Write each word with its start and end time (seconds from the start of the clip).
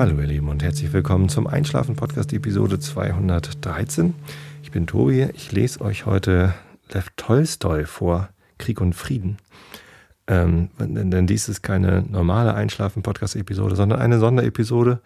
Hallo 0.00 0.18
ihr 0.18 0.28
Lieben 0.28 0.48
und 0.48 0.62
herzlich 0.62 0.94
willkommen 0.94 1.28
zum 1.28 1.46
Einschlafen 1.46 1.94
Podcast 1.94 2.32
Episode 2.32 2.78
213. 2.78 4.14
Ich 4.62 4.70
bin 4.70 4.86
Tobi, 4.86 5.28
ich 5.34 5.52
lese 5.52 5.82
euch 5.82 6.06
heute 6.06 6.54
Lev 6.90 7.08
Tolstoi 7.16 7.84
vor, 7.84 8.30
Krieg 8.56 8.80
und 8.80 8.94
Frieden. 8.94 9.36
Ähm, 10.26 10.70
denn 10.78 11.26
dies 11.26 11.50
ist 11.50 11.60
keine 11.60 12.00
normale 12.00 12.54
Einschlafen 12.54 13.02
Podcast 13.02 13.36
Episode, 13.36 13.76
sondern 13.76 14.00
eine 14.00 14.18
Sonderepisode, 14.18 15.02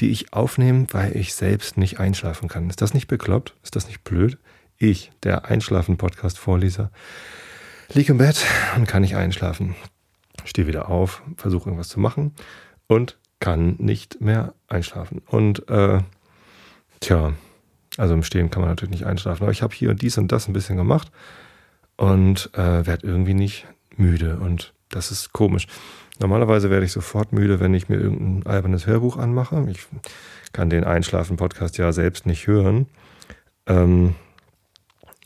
die 0.00 0.10
ich 0.10 0.32
aufnehme, 0.32 0.88
weil 0.90 1.16
ich 1.16 1.32
selbst 1.32 1.76
nicht 1.76 2.00
einschlafen 2.00 2.48
kann. 2.48 2.68
Ist 2.68 2.82
das 2.82 2.94
nicht 2.94 3.06
bekloppt? 3.06 3.54
Ist 3.62 3.76
das 3.76 3.86
nicht 3.86 4.02
blöd? 4.02 4.38
Ich, 4.76 5.12
der 5.22 5.44
Einschlafen 5.44 5.98
Podcast 5.98 6.36
Vorleser, 6.36 6.90
liege 7.92 8.10
im 8.10 8.18
Bett 8.18 8.44
und 8.74 8.88
kann 8.88 9.02
nicht 9.02 9.14
einschlafen. 9.14 9.76
Stehe 10.44 10.66
wieder 10.66 10.88
auf, 10.88 11.22
versuche 11.36 11.68
irgendwas 11.68 11.90
zu 11.90 12.00
machen 12.00 12.34
und 12.88 13.18
kann 13.40 13.76
nicht 13.78 14.20
mehr 14.20 14.54
einschlafen. 14.68 15.22
Und 15.26 15.68
äh, 15.68 16.00
tja, 17.00 17.34
also 17.96 18.14
im 18.14 18.22
Stehen 18.22 18.50
kann 18.50 18.62
man 18.62 18.70
natürlich 18.70 18.92
nicht 18.92 19.06
einschlafen. 19.06 19.42
Aber 19.42 19.52
ich 19.52 19.62
habe 19.62 19.74
hier 19.74 19.94
dies 19.94 20.18
und 20.18 20.32
das 20.32 20.48
ein 20.48 20.52
bisschen 20.52 20.76
gemacht 20.76 21.10
und 21.96 22.50
äh, 22.54 22.86
werde 22.86 23.06
irgendwie 23.06 23.34
nicht 23.34 23.66
müde. 23.96 24.38
Und 24.38 24.74
das 24.88 25.10
ist 25.10 25.32
komisch. 25.32 25.66
Normalerweise 26.18 26.70
werde 26.70 26.86
ich 26.86 26.92
sofort 26.92 27.32
müde, 27.32 27.60
wenn 27.60 27.74
ich 27.74 27.88
mir 27.88 27.96
irgendein 27.96 28.50
albernes 28.50 28.86
Hörbuch 28.86 29.18
anmache. 29.18 29.66
Ich 29.70 29.86
kann 30.52 30.70
den 30.70 30.84
Einschlafen-Podcast 30.84 31.76
ja 31.78 31.92
selbst 31.92 32.26
nicht 32.26 32.46
hören. 32.46 32.86
Ähm, 33.66 34.14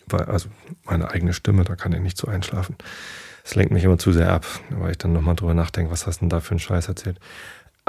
weil, 0.07 0.25
also 0.25 0.49
meine 0.85 1.11
eigene 1.11 1.33
Stimme, 1.33 1.65
da 1.65 1.77
kann 1.77 1.93
ich 1.93 2.01
nicht 2.01 2.19
so 2.19 2.27
einschlafen. 2.27 2.77
Es 3.45 3.55
lenkt 3.55 3.73
mich 3.73 3.85
immer 3.85 3.99
zu 3.99 4.13
sehr 4.13 4.33
ab, 4.33 4.47
weil 4.71 4.93
ich 4.93 4.99
dann 4.99 5.13
nochmal 5.13 5.37
drüber 5.37 5.55
nachdenke, 5.55 5.91
was 5.91 6.07
hast 6.07 6.19
du 6.19 6.21
denn 6.21 6.31
da 6.31 6.41
für 6.41 6.53
einen 6.53 6.61
Scheiß 6.61 6.89
erzählt. 6.89 7.19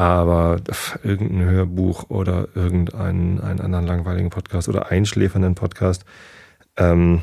Aber 0.01 0.59
irgendein 1.03 1.47
Hörbuch 1.47 2.09
oder 2.09 2.47
irgendeinen 2.55 3.39
einen 3.39 3.61
anderen 3.61 3.85
langweiligen 3.85 4.31
Podcast 4.31 4.67
oder 4.67 4.89
einschläfernden 4.89 5.53
Podcast, 5.53 6.05
ähm, 6.75 7.21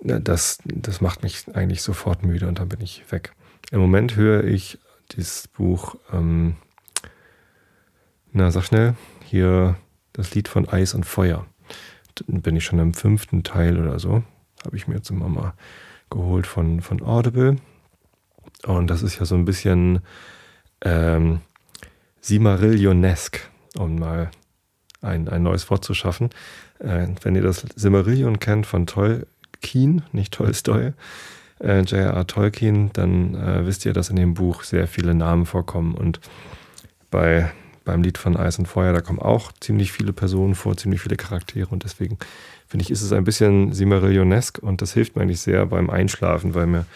das, 0.00 0.58
das 0.66 1.00
macht 1.00 1.22
mich 1.22 1.46
eigentlich 1.54 1.80
sofort 1.80 2.26
müde 2.26 2.46
und 2.46 2.58
dann 2.58 2.68
bin 2.68 2.82
ich 2.82 3.10
weg. 3.10 3.32
Im 3.70 3.80
Moment 3.80 4.16
höre 4.16 4.44
ich 4.44 4.78
dieses 5.12 5.48
Buch, 5.48 5.94
ähm, 6.12 6.56
na 8.32 8.50
sag 8.50 8.64
schnell, 8.64 8.94
hier 9.24 9.76
das 10.12 10.34
Lied 10.34 10.48
von 10.48 10.68
Eis 10.68 10.92
und 10.92 11.06
Feuer. 11.06 11.46
Dann 12.16 12.42
bin 12.42 12.54
ich 12.54 12.66
schon 12.66 12.80
im 12.80 12.92
fünften 12.92 13.44
Teil 13.44 13.80
oder 13.80 13.98
so. 13.98 14.22
Habe 14.62 14.76
ich 14.76 14.88
mir 14.88 14.96
jetzt 14.96 15.08
immer 15.08 15.30
mal 15.30 15.54
geholt 16.10 16.46
von, 16.46 16.82
von 16.82 17.02
Audible. 17.02 17.56
Und 18.66 18.90
das 18.90 19.02
ist 19.02 19.18
ja 19.18 19.24
so 19.24 19.36
ein 19.36 19.46
bisschen 19.46 20.00
ähm, 20.84 21.40
Simarillionesk, 22.20 23.40
um 23.76 23.98
mal 23.98 24.30
ein, 25.02 25.28
ein 25.28 25.42
neues 25.42 25.68
Wort 25.70 25.84
zu 25.84 25.94
schaffen. 25.94 26.30
Äh, 26.78 27.08
wenn 27.22 27.34
ihr 27.34 27.42
das 27.42 27.66
Simarillion 27.74 28.38
kennt 28.38 28.66
von 28.66 28.86
Tolkien, 28.86 30.02
nicht 30.12 30.32
Tolstoi, 30.32 30.92
äh, 31.60 31.80
J.R.R. 31.80 32.26
Tolkien, 32.26 32.90
dann 32.92 33.34
äh, 33.34 33.66
wisst 33.66 33.84
ihr, 33.84 33.92
dass 33.92 34.10
in 34.10 34.16
dem 34.16 34.34
Buch 34.34 34.62
sehr 34.62 34.86
viele 34.86 35.14
Namen 35.14 35.46
vorkommen. 35.46 35.94
Und 35.94 36.20
bei, 37.10 37.50
beim 37.84 38.02
Lied 38.02 38.18
von 38.18 38.36
Eis 38.36 38.58
und 38.58 38.66
Feuer, 38.66 38.92
da 38.92 39.00
kommen 39.00 39.18
auch 39.20 39.52
ziemlich 39.60 39.92
viele 39.92 40.12
Personen 40.12 40.54
vor, 40.54 40.76
ziemlich 40.76 41.00
viele 41.00 41.16
Charaktere. 41.16 41.68
Und 41.68 41.84
deswegen 41.84 42.18
finde 42.66 42.84
ich, 42.84 42.90
ist 42.90 43.02
es 43.02 43.12
ein 43.12 43.24
bisschen 43.24 43.72
Simarillionesk 43.72 44.58
und 44.58 44.82
das 44.82 44.94
hilft 44.94 45.16
mir 45.16 45.22
eigentlich 45.22 45.40
sehr 45.40 45.66
beim 45.66 45.90
Einschlafen, 45.90 46.54
weil 46.54 46.66
mir 46.66 46.86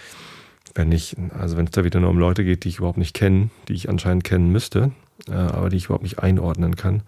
wenn 0.74 0.92
ich, 0.92 1.16
also 1.38 1.56
wenn 1.56 1.66
es 1.66 1.70
da 1.72 1.84
wieder 1.84 2.00
nur 2.00 2.10
um 2.10 2.18
Leute 2.18 2.44
geht, 2.44 2.64
die 2.64 2.68
ich 2.68 2.78
überhaupt 2.78 2.98
nicht 2.98 3.14
kenne, 3.14 3.50
die 3.68 3.74
ich 3.74 3.88
anscheinend 3.88 4.24
kennen 4.24 4.50
müsste, 4.50 4.92
äh, 5.28 5.32
aber 5.32 5.68
die 5.68 5.76
ich 5.76 5.86
überhaupt 5.86 6.02
nicht 6.02 6.20
einordnen 6.20 6.76
kann. 6.76 7.02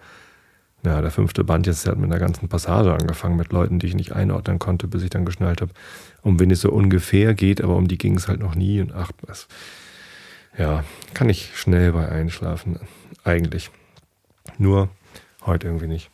Ja, 0.83 1.03
der 1.03 1.11
fünfte 1.11 1.45
Band 1.45 1.67
jetzt 1.67 1.87
hat 1.87 1.99
mit 1.99 2.11
einer 2.11 2.19
ganzen 2.19 2.49
Passage 2.49 2.93
angefangen 2.95 3.37
mit 3.37 3.53
Leuten, 3.53 3.79
die 3.79 3.87
ich 3.87 3.95
nicht 3.95 4.13
einordnen 4.13 4.59
konnte, 4.59 4.89
bis 4.89 5.03
ich 5.03 5.11
dann 5.11 5.27
geschnallt 5.27 5.61
habe, 5.61 5.73
um 6.23 6.41
wen 6.41 6.51
es 6.51 6.63
so 6.63 6.71
ungefähr 6.71 7.35
geht, 7.35 7.61
aber 7.63 7.77
um 7.77 7.87
die 7.87 7.99
ging 7.99 8.17
es 8.17 8.29
halt 8.29 8.41
noch 8.41 8.55
nie. 8.55 8.81
Und 8.81 8.93
ach, 8.93 9.13
was, 9.27 9.47
ja, 10.57 10.85
kann 11.13 11.29
ich 11.29 11.51
schnell 11.55 11.93
bei 11.93 12.09
einschlafen, 12.09 12.79
eigentlich. 13.25 13.71
Nur 14.57 14.89
heute 15.45 15.67
irgendwie 15.67 15.87
nicht. 15.87 16.11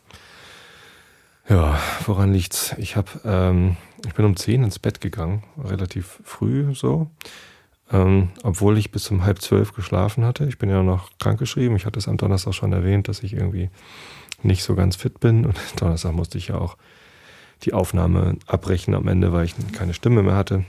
Ja, 1.49 1.79
woran 2.07 2.33
liegt's? 2.33 2.75
Ich 2.77 2.97
habe, 2.97 3.09
ähm, 3.25 3.77
ich 4.05 4.15
bin 4.15 4.25
um 4.25 4.35
10 4.35 4.65
ins 4.65 4.81
Bett 4.81 5.01
gegangen, 5.01 5.45
relativ 5.63 6.21
früh 6.25 6.75
so, 6.75 7.09
ähm, 7.93 8.31
obwohl 8.43 8.77
ich 8.79 8.91
bis 8.91 9.09
um 9.13 9.25
halb 9.25 9.41
zwölf 9.41 9.73
geschlafen 9.73 10.25
hatte. 10.25 10.47
Ich 10.47 10.59
bin 10.59 10.71
ja 10.71 10.83
noch 10.83 11.11
krankgeschrieben. 11.21 11.77
Ich 11.77 11.87
hatte 11.87 12.01
es 12.01 12.09
am 12.09 12.17
Donnerstag 12.17 12.55
schon 12.55 12.73
erwähnt, 12.73 13.07
dass 13.07 13.23
ich 13.23 13.33
irgendwie 13.33 13.71
nicht 14.43 14.65
so 14.65 14.75
ganz 14.75 14.97
fit 14.97 15.21
bin. 15.21 15.47
Und 15.47 15.57
Donnerstag 15.81 16.15
musste 16.15 16.37
ich 16.37 16.49
ja 16.49 16.59
auch 16.59 16.77
die 17.63 17.73
Aufnahme 17.73 18.37
abbrechen 18.49 18.95
am 18.95 19.07
Ende, 19.07 19.33
weil 19.33 19.45
ich 19.45 19.55
keine 19.73 19.95
Stimme 19.95 20.25
mehr 20.25 20.35
hatte. 20.35 20.65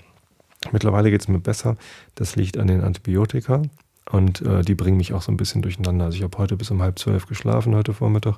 Mittlerweile 0.71 1.09
geht 1.09 1.21
es 1.21 1.27
mir 1.27 1.39
besser. 1.39 1.75
Das 2.13 2.35
liegt 2.35 2.57
an 2.57 2.67
den 2.67 2.81
Antibiotika. 2.81 3.63
Und 4.11 4.41
äh, 4.43 4.61
die 4.61 4.75
bringen 4.75 4.97
mich 4.97 5.13
auch 5.13 5.23
so 5.23 5.31
ein 5.31 5.37
bisschen 5.37 5.63
durcheinander. 5.63 6.05
Also 6.05 6.17
ich 6.17 6.23
habe 6.23 6.37
heute 6.37 6.55
bis 6.55 6.69
um 6.69 6.83
halb 6.83 6.99
zwölf 6.99 7.25
geschlafen, 7.25 7.73
heute 7.73 7.93
Vormittag. 7.95 8.37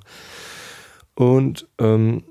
Und 1.15 1.67
ähm, 1.79 2.23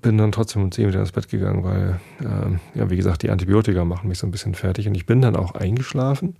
bin 0.00 0.18
dann 0.18 0.32
trotzdem 0.32 0.62
um 0.62 0.72
10 0.72 0.88
wieder 0.88 1.00
ins 1.00 1.12
Bett 1.12 1.28
gegangen, 1.28 1.64
weil, 1.64 2.00
äh, 2.20 2.78
ja, 2.78 2.90
wie 2.90 2.96
gesagt, 2.96 3.22
die 3.22 3.30
Antibiotika 3.30 3.84
machen 3.84 4.08
mich 4.08 4.18
so 4.18 4.26
ein 4.26 4.30
bisschen 4.30 4.54
fertig. 4.54 4.88
Und 4.88 4.94
ich 4.94 5.06
bin 5.06 5.20
dann 5.20 5.36
auch 5.36 5.54
eingeschlafen, 5.54 6.36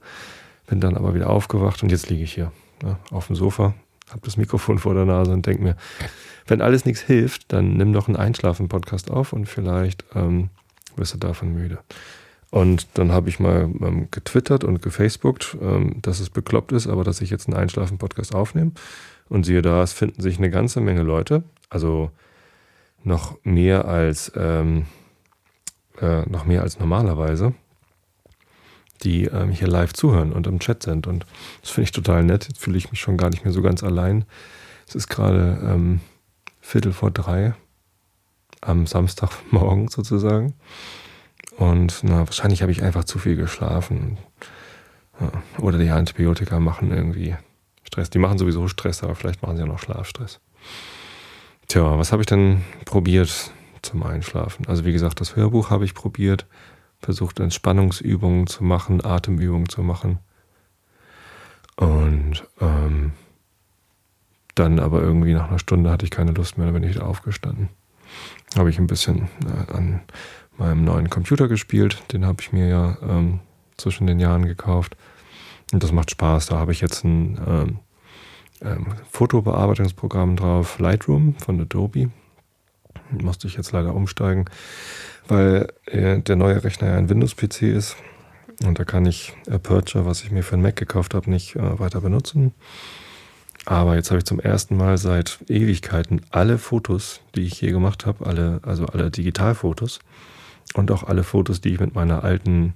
bin 0.66 0.80
dann 0.80 0.96
aber 0.96 1.14
wieder 1.14 1.30
aufgewacht 1.30 1.82
und 1.82 1.90
jetzt 1.90 2.08
liege 2.10 2.24
ich 2.24 2.34
hier 2.34 2.52
ne, 2.82 2.96
auf 3.10 3.26
dem 3.26 3.36
Sofa, 3.36 3.74
habe 4.10 4.22
das 4.24 4.36
Mikrofon 4.36 4.78
vor 4.78 4.94
der 4.94 5.04
Nase 5.04 5.32
und 5.32 5.46
denke 5.46 5.62
mir, 5.62 5.76
wenn 6.46 6.60
alles 6.60 6.84
nichts 6.84 7.00
hilft, 7.00 7.52
dann 7.52 7.76
nimm 7.76 7.92
doch 7.92 8.08
einen 8.08 8.16
Einschlafen-Podcast 8.16 9.10
auf 9.10 9.32
und 9.32 9.46
vielleicht 9.46 10.04
ähm, 10.14 10.50
wirst 10.96 11.14
du 11.14 11.18
davon 11.18 11.54
müde. 11.54 11.78
Und 12.50 12.86
dann 12.98 13.12
habe 13.12 13.30
ich 13.30 13.40
mal 13.40 13.70
ähm, 13.80 14.08
getwittert 14.10 14.62
und 14.64 14.82
gefacebookt, 14.82 15.56
ähm, 15.62 16.02
dass 16.02 16.20
es 16.20 16.28
bekloppt 16.28 16.72
ist, 16.72 16.86
aber 16.86 17.04
dass 17.04 17.22
ich 17.22 17.30
jetzt 17.30 17.48
einen 17.48 17.56
Einschlafen-Podcast 17.56 18.34
aufnehme. 18.34 18.72
Und 19.32 19.44
siehe 19.44 19.62
da, 19.62 19.82
es 19.82 19.94
finden 19.94 20.20
sich 20.20 20.36
eine 20.36 20.50
ganze 20.50 20.82
Menge 20.82 21.00
Leute, 21.00 21.42
also 21.70 22.10
noch 23.02 23.38
mehr 23.44 23.86
als 23.86 24.30
ähm, 24.36 24.84
äh, 26.02 26.28
noch 26.28 26.44
mehr 26.44 26.60
als 26.60 26.78
normalerweise, 26.78 27.54
die 29.02 29.24
ähm, 29.24 29.48
hier 29.48 29.68
live 29.68 29.94
zuhören 29.94 30.34
und 30.34 30.46
im 30.46 30.58
Chat 30.60 30.82
sind. 30.82 31.06
Und 31.06 31.24
das 31.62 31.70
finde 31.70 31.84
ich 31.84 31.92
total 31.92 32.24
nett. 32.24 32.46
Jetzt 32.46 32.60
fühle 32.60 32.76
ich 32.76 32.90
mich 32.90 33.00
schon 33.00 33.16
gar 33.16 33.30
nicht 33.30 33.42
mehr 33.42 33.54
so 33.54 33.62
ganz 33.62 33.82
allein. 33.82 34.26
Es 34.86 34.94
ist 34.94 35.08
gerade 35.08 35.58
ähm, 35.64 36.00
Viertel 36.60 36.92
vor 36.92 37.10
drei 37.10 37.54
am 38.60 38.86
Samstagmorgen 38.86 39.88
sozusagen. 39.88 40.52
Und 41.56 42.00
na, 42.02 42.18
wahrscheinlich 42.18 42.60
habe 42.60 42.70
ich 42.70 42.82
einfach 42.82 43.04
zu 43.04 43.18
viel 43.18 43.36
geschlafen. 43.36 44.18
Ja, 45.18 45.32
oder 45.56 45.78
die 45.78 45.88
Antibiotika 45.88 46.60
machen 46.60 46.92
irgendwie 46.92 47.34
Stress. 47.92 48.08
Die 48.08 48.18
machen 48.18 48.38
sowieso 48.38 48.68
Stress, 48.68 49.02
aber 49.02 49.14
vielleicht 49.14 49.42
machen 49.42 49.58
sie 49.58 49.62
auch 49.62 49.68
noch 49.68 49.78
Schlafstress. 49.78 50.40
Tja, 51.68 51.98
was 51.98 52.10
habe 52.10 52.22
ich 52.22 52.26
denn 52.26 52.62
probiert 52.86 53.50
zum 53.82 54.02
Einschlafen? 54.02 54.66
Also 54.66 54.86
wie 54.86 54.92
gesagt, 54.92 55.20
das 55.20 55.36
Hörbuch 55.36 55.68
habe 55.68 55.84
ich 55.84 55.92
probiert, 55.92 56.46
versucht 57.00 57.38
Entspannungsübungen 57.38 58.46
zu 58.46 58.64
machen, 58.64 59.04
Atemübungen 59.04 59.68
zu 59.68 59.82
machen. 59.82 60.20
Und 61.76 62.44
ähm, 62.62 63.12
dann 64.54 64.78
aber 64.78 65.02
irgendwie 65.02 65.34
nach 65.34 65.48
einer 65.48 65.58
Stunde 65.58 65.90
hatte 65.90 66.06
ich 66.06 66.10
keine 66.10 66.32
Lust 66.32 66.56
mehr, 66.56 66.66
dann 66.66 66.74
bin 66.74 66.84
ich 66.84 66.94
wieder 66.94 67.06
aufgestanden. 67.06 67.68
Habe 68.56 68.70
ich 68.70 68.78
ein 68.78 68.86
bisschen 68.86 69.28
äh, 69.44 69.70
an 69.72 70.00
meinem 70.56 70.84
neuen 70.84 71.10
Computer 71.10 71.46
gespielt. 71.46 72.02
Den 72.12 72.24
habe 72.24 72.40
ich 72.40 72.52
mir 72.52 72.68
ja 72.68 72.96
ähm, 73.02 73.40
zwischen 73.76 74.06
den 74.06 74.18
Jahren 74.18 74.46
gekauft. 74.46 74.96
Und 75.72 75.82
das 75.82 75.92
macht 75.92 76.10
Spaß. 76.10 76.46
Da 76.46 76.58
habe 76.58 76.72
ich 76.72 76.80
jetzt 76.80 77.04
ein 77.04 77.40
ähm, 77.46 77.78
ähm, 78.64 78.86
Fotobearbeitungsprogramm 79.10 80.36
drauf, 80.36 80.78
Lightroom 80.78 81.34
von 81.36 81.60
Adobe. 81.60 82.10
Musste 83.10 83.46
ich 83.46 83.56
jetzt 83.56 83.72
leider 83.72 83.94
umsteigen, 83.94 84.46
weil 85.28 85.68
äh, 85.86 86.20
der 86.20 86.36
neue 86.36 86.62
Rechner 86.64 86.88
ja 86.88 86.96
ein 86.96 87.08
Windows-PC 87.08 87.62
ist. 87.62 87.96
Und 88.64 88.78
da 88.78 88.84
kann 88.84 89.06
ich 89.06 89.34
Aperture, 89.50 90.06
was 90.06 90.22
ich 90.22 90.30
mir 90.30 90.42
für 90.42 90.54
einen 90.54 90.62
Mac 90.62 90.76
gekauft 90.76 91.14
habe, 91.14 91.30
nicht 91.30 91.56
äh, 91.56 91.78
weiter 91.78 92.00
benutzen. 92.00 92.52
Aber 93.64 93.94
jetzt 93.94 94.10
habe 94.10 94.18
ich 94.18 94.24
zum 94.24 94.40
ersten 94.40 94.76
Mal 94.76 94.98
seit 94.98 95.38
Ewigkeiten 95.48 96.22
alle 96.30 96.58
Fotos, 96.58 97.20
die 97.34 97.42
ich 97.42 97.60
je 97.60 97.70
gemacht 97.70 98.06
habe, 98.06 98.26
alle, 98.26 98.60
also 98.62 98.86
alle 98.86 99.10
Digitalfotos 99.10 100.00
und 100.74 100.90
auch 100.90 101.04
alle 101.04 101.22
Fotos, 101.22 101.60
die 101.60 101.74
ich 101.74 101.80
mit 101.80 101.94
meiner 101.94 102.24
alten 102.24 102.74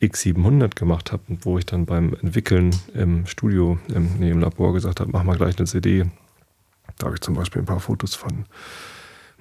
X700 0.00 0.76
gemacht 0.76 1.12
habe, 1.12 1.22
wo 1.42 1.58
ich 1.58 1.66
dann 1.66 1.86
beim 1.86 2.14
Entwickeln 2.14 2.74
im 2.94 3.26
Studio, 3.26 3.78
im, 3.88 4.18
nee, 4.18 4.30
im 4.30 4.40
Labor 4.40 4.72
gesagt 4.72 5.00
habe, 5.00 5.10
mach 5.12 5.24
mal 5.24 5.36
gleich 5.36 5.58
eine 5.58 5.66
CD. 5.66 6.06
Da 6.98 7.06
habe 7.06 7.16
ich 7.16 7.20
zum 7.20 7.34
Beispiel 7.34 7.62
ein 7.62 7.66
paar 7.66 7.80
Fotos 7.80 8.14
von 8.14 8.44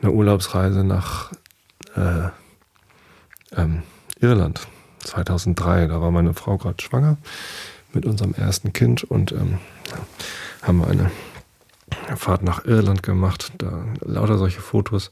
einer 0.01 0.13
Urlaubsreise 0.13 0.83
nach 0.83 1.31
äh, 1.95 2.29
ähm, 3.55 3.83
Irland 4.19 4.67
2003. 4.99 5.87
Da 5.87 6.01
war 6.01 6.11
meine 6.11 6.33
Frau 6.33 6.57
gerade 6.57 6.81
schwanger 6.81 7.17
mit 7.93 8.05
unserem 8.05 8.33
ersten 8.33 8.73
Kind 8.73 9.03
und 9.03 9.31
ähm, 9.31 9.59
haben 10.61 10.79
wir 10.79 10.87
eine 10.87 11.09
Fahrt 12.17 12.43
nach 12.43 12.65
Irland 12.65 13.01
gemacht, 13.03 13.51
da 13.57 13.83
lauter 14.01 14.37
solche 14.37 14.61
Fotos. 14.61 15.11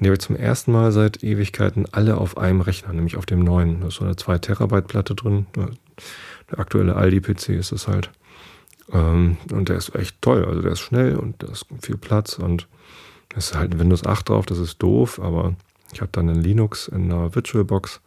Und 0.00 0.04
die 0.04 0.08
habe 0.08 0.14
ich 0.14 0.20
zum 0.20 0.36
ersten 0.36 0.72
Mal 0.72 0.92
seit 0.92 1.22
Ewigkeiten 1.22 1.84
alle 1.92 2.16
auf 2.16 2.38
einem 2.38 2.62
Rechner, 2.62 2.94
nämlich 2.94 3.18
auf 3.18 3.26
dem 3.26 3.44
neuen. 3.44 3.82
Da 3.82 3.88
ist 3.88 3.96
so 3.96 4.04
eine 4.06 4.16
2 4.16 4.38
Terabyte 4.38 4.86
Platte 4.88 5.14
drin. 5.14 5.44
Der 6.50 6.58
aktuelle 6.58 6.96
Aldi-PC 6.96 7.50
ist 7.50 7.70
es 7.70 7.86
halt. 7.86 8.10
Ähm, 8.90 9.36
und 9.52 9.68
der 9.68 9.76
ist 9.76 9.94
echt 9.94 10.16
toll. 10.22 10.46
Also 10.46 10.62
der 10.62 10.72
ist 10.72 10.80
schnell 10.80 11.16
und 11.16 11.42
da 11.42 11.48
ist 11.48 11.66
viel 11.82 11.98
Platz 11.98 12.38
und 12.38 12.66
es 13.36 13.50
ist 13.50 13.54
halt 13.54 13.74
ein 13.74 13.78
Windows 13.78 14.06
8 14.06 14.30
drauf, 14.30 14.46
das 14.46 14.56
ist 14.56 14.78
doof, 14.82 15.20
aber 15.22 15.54
ich 15.92 16.00
habe 16.00 16.10
dann 16.12 16.30
ein 16.30 16.40
Linux 16.40 16.88
in 16.88 17.12
einer 17.12 17.34
VirtualBox 17.34 18.00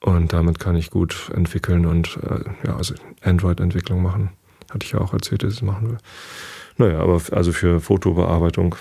und 0.00 0.32
damit 0.32 0.58
kann 0.58 0.74
ich 0.74 0.90
gut 0.90 1.30
entwickeln 1.32 1.86
und 1.86 2.18
äh, 2.22 2.66
ja, 2.66 2.76
also 2.76 2.94
Android-Entwicklung 3.22 4.02
machen. 4.02 4.30
Hatte 4.72 4.84
ich 4.84 4.92
ja 4.92 5.00
auch 5.00 5.12
erzählt, 5.12 5.44
dass 5.44 5.52
ich 5.52 5.60
das 5.60 5.66
machen 5.66 5.90
will. 5.90 5.98
Naja, 6.78 6.98
aber 6.98 7.20
also 7.30 7.52
für 7.52 7.80
Fotobearbeitung 7.80 8.74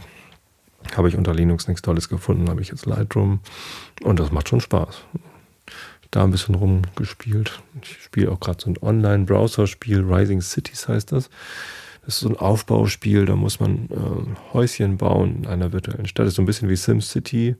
habe 0.95 1.09
ich 1.09 1.15
unter 1.15 1.33
Linux 1.33 1.67
nichts 1.67 1.81
Tolles 1.81 2.09
gefunden, 2.09 2.49
habe 2.49 2.61
ich 2.61 2.69
jetzt 2.69 2.85
Lightroom 2.85 3.39
und 4.03 4.19
das 4.19 4.31
macht 4.31 4.49
schon 4.49 4.61
Spaß. 4.61 5.01
Da 6.11 6.23
ein 6.23 6.31
bisschen 6.31 6.55
rumgespielt. 6.55 7.61
Ich 7.83 8.03
spiele 8.03 8.31
auch 8.31 8.39
gerade 8.39 8.59
so 8.61 8.69
ein 8.69 8.77
Online-Browser-Spiel, 8.81 10.01
Rising 10.01 10.41
Cities 10.41 10.87
heißt 10.87 11.11
das. 11.11 11.29
Das 12.05 12.15
ist 12.15 12.21
so 12.21 12.29
ein 12.29 12.37
Aufbauspiel, 12.37 13.25
da 13.25 13.35
muss 13.35 13.59
man 13.59 13.89
äh, 13.91 14.53
Häuschen 14.53 14.97
bauen 14.97 15.43
in 15.43 15.47
einer 15.47 15.71
virtuellen 15.71 16.07
Stadt. 16.07 16.25
Das 16.25 16.31
ist 16.31 16.37
so 16.37 16.41
ein 16.41 16.47
bisschen 16.47 16.69
wie 16.69 16.75
SimCity, 16.75 17.55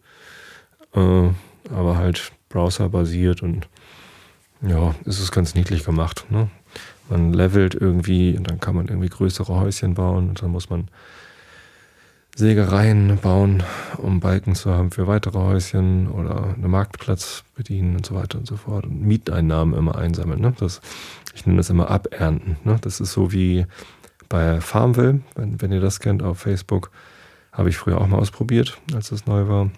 äh, 0.95 1.29
aber 1.69 1.97
halt 1.97 2.31
browserbasiert 2.49 3.43
und 3.43 3.67
ja, 4.61 4.95
es 5.05 5.19
ist 5.19 5.31
ganz 5.31 5.53
niedlich 5.53 5.85
gemacht. 5.85 6.25
Ne? 6.29 6.49
Man 7.09 7.33
levelt 7.33 7.75
irgendwie 7.75 8.35
und 8.35 8.49
dann 8.49 8.59
kann 8.59 8.75
man 8.75 8.87
irgendwie 8.87 9.09
größere 9.09 9.53
Häuschen 9.53 9.93
bauen 9.93 10.29
und 10.29 10.41
dann 10.41 10.51
muss 10.51 10.69
man 10.69 10.89
Sägereien 12.39 13.17
bauen, 13.21 13.63
um 13.97 14.21
Balken 14.21 14.55
zu 14.55 14.71
haben 14.71 14.91
für 14.91 15.07
weitere 15.07 15.37
Häuschen 15.37 16.07
oder 16.07 16.55
einen 16.55 16.71
Marktplatz 16.71 17.43
bedienen 17.53 17.97
und 17.97 18.05
so 18.05 18.15
weiter 18.15 18.37
und 18.37 18.47
so 18.47 18.55
fort. 18.55 18.85
Und 18.85 19.01
Mieteinnahmen 19.01 19.77
immer 19.77 19.97
einsammeln. 19.97 20.39
Ne? 20.39 20.53
Das, 20.57 20.79
ich 21.35 21.45
nenne 21.45 21.57
das 21.57 21.69
immer 21.69 21.91
abernten. 21.91 22.55
Ne? 22.63 22.77
Das 22.79 23.01
ist 23.01 23.11
so 23.11 23.33
wie 23.33 23.65
bei 24.29 24.61
Farmville, 24.61 25.19
wenn, 25.35 25.61
wenn 25.61 25.73
ihr 25.73 25.81
das 25.81 25.99
kennt 25.99 26.23
auf 26.23 26.39
Facebook, 26.39 26.91
habe 27.51 27.67
ich 27.67 27.77
früher 27.77 27.99
auch 27.99 28.07
mal 28.07 28.19
ausprobiert, 28.19 28.79
als 28.93 29.09
das 29.09 29.25
neu 29.25 29.49
war. 29.49 29.69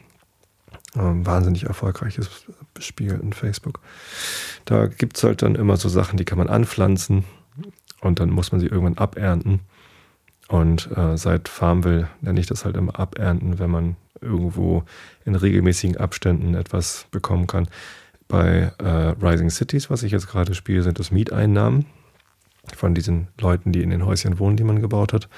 Ähm, 0.95 1.25
wahnsinnig 1.25 1.63
erfolgreiches 1.63 2.29
Spiel 2.77 3.19
in 3.23 3.33
Facebook. 3.33 3.79
Da 4.65 4.85
gibt 4.85 5.17
es 5.17 5.23
halt 5.23 5.41
dann 5.41 5.55
immer 5.55 5.77
so 5.77 5.89
Sachen, 5.89 6.17
die 6.17 6.25
kann 6.25 6.37
man 6.37 6.47
anpflanzen 6.47 7.23
und 8.01 8.19
dann 8.19 8.29
muss 8.29 8.51
man 8.51 8.61
sie 8.61 8.67
irgendwann 8.67 8.99
abernten. 8.99 9.61
Und 10.51 10.89
äh, 10.97 11.17
seit 11.17 11.47
Farmville 11.47 12.09
nenne 12.19 12.37
ich 12.37 12.45
das 12.45 12.65
halt 12.65 12.75
immer 12.75 12.99
abernten, 12.99 13.57
wenn 13.57 13.69
man 13.69 13.95
irgendwo 14.19 14.83
in 15.23 15.35
regelmäßigen 15.35 15.95
Abständen 15.95 16.55
etwas 16.55 17.05
bekommen 17.09 17.47
kann. 17.47 17.69
Bei 18.27 18.73
äh, 18.77 19.15
Rising 19.25 19.49
Cities, 19.49 19.89
was 19.89 20.03
ich 20.03 20.11
jetzt 20.11 20.27
gerade 20.27 20.53
spiele, 20.53 20.83
sind 20.83 20.99
das 20.99 21.09
Mieteinnahmen 21.09 21.85
von 22.75 22.93
diesen 22.93 23.29
Leuten, 23.39 23.71
die 23.71 23.81
in 23.81 23.91
den 23.91 24.05
Häuschen 24.05 24.39
wohnen, 24.39 24.57
die 24.57 24.65
man 24.65 24.81
gebaut 24.81 25.13
hat. 25.13 25.29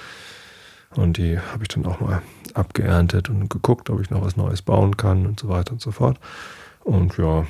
Und 0.95 1.17
die 1.17 1.37
habe 1.37 1.61
ich 1.61 1.67
dann 1.67 1.85
auch 1.85 1.99
mal 1.99 2.23
abgeerntet 2.55 3.29
und 3.29 3.51
geguckt, 3.51 3.91
ob 3.91 4.01
ich 4.01 4.09
noch 4.09 4.25
was 4.25 4.35
Neues 4.35 4.63
bauen 4.63 4.97
kann 4.97 5.27
und 5.27 5.39
so 5.39 5.47
weiter 5.47 5.73
und 5.73 5.81
so 5.81 5.91
fort. 5.91 6.19
Und 6.83 7.19
ja, 7.19 7.45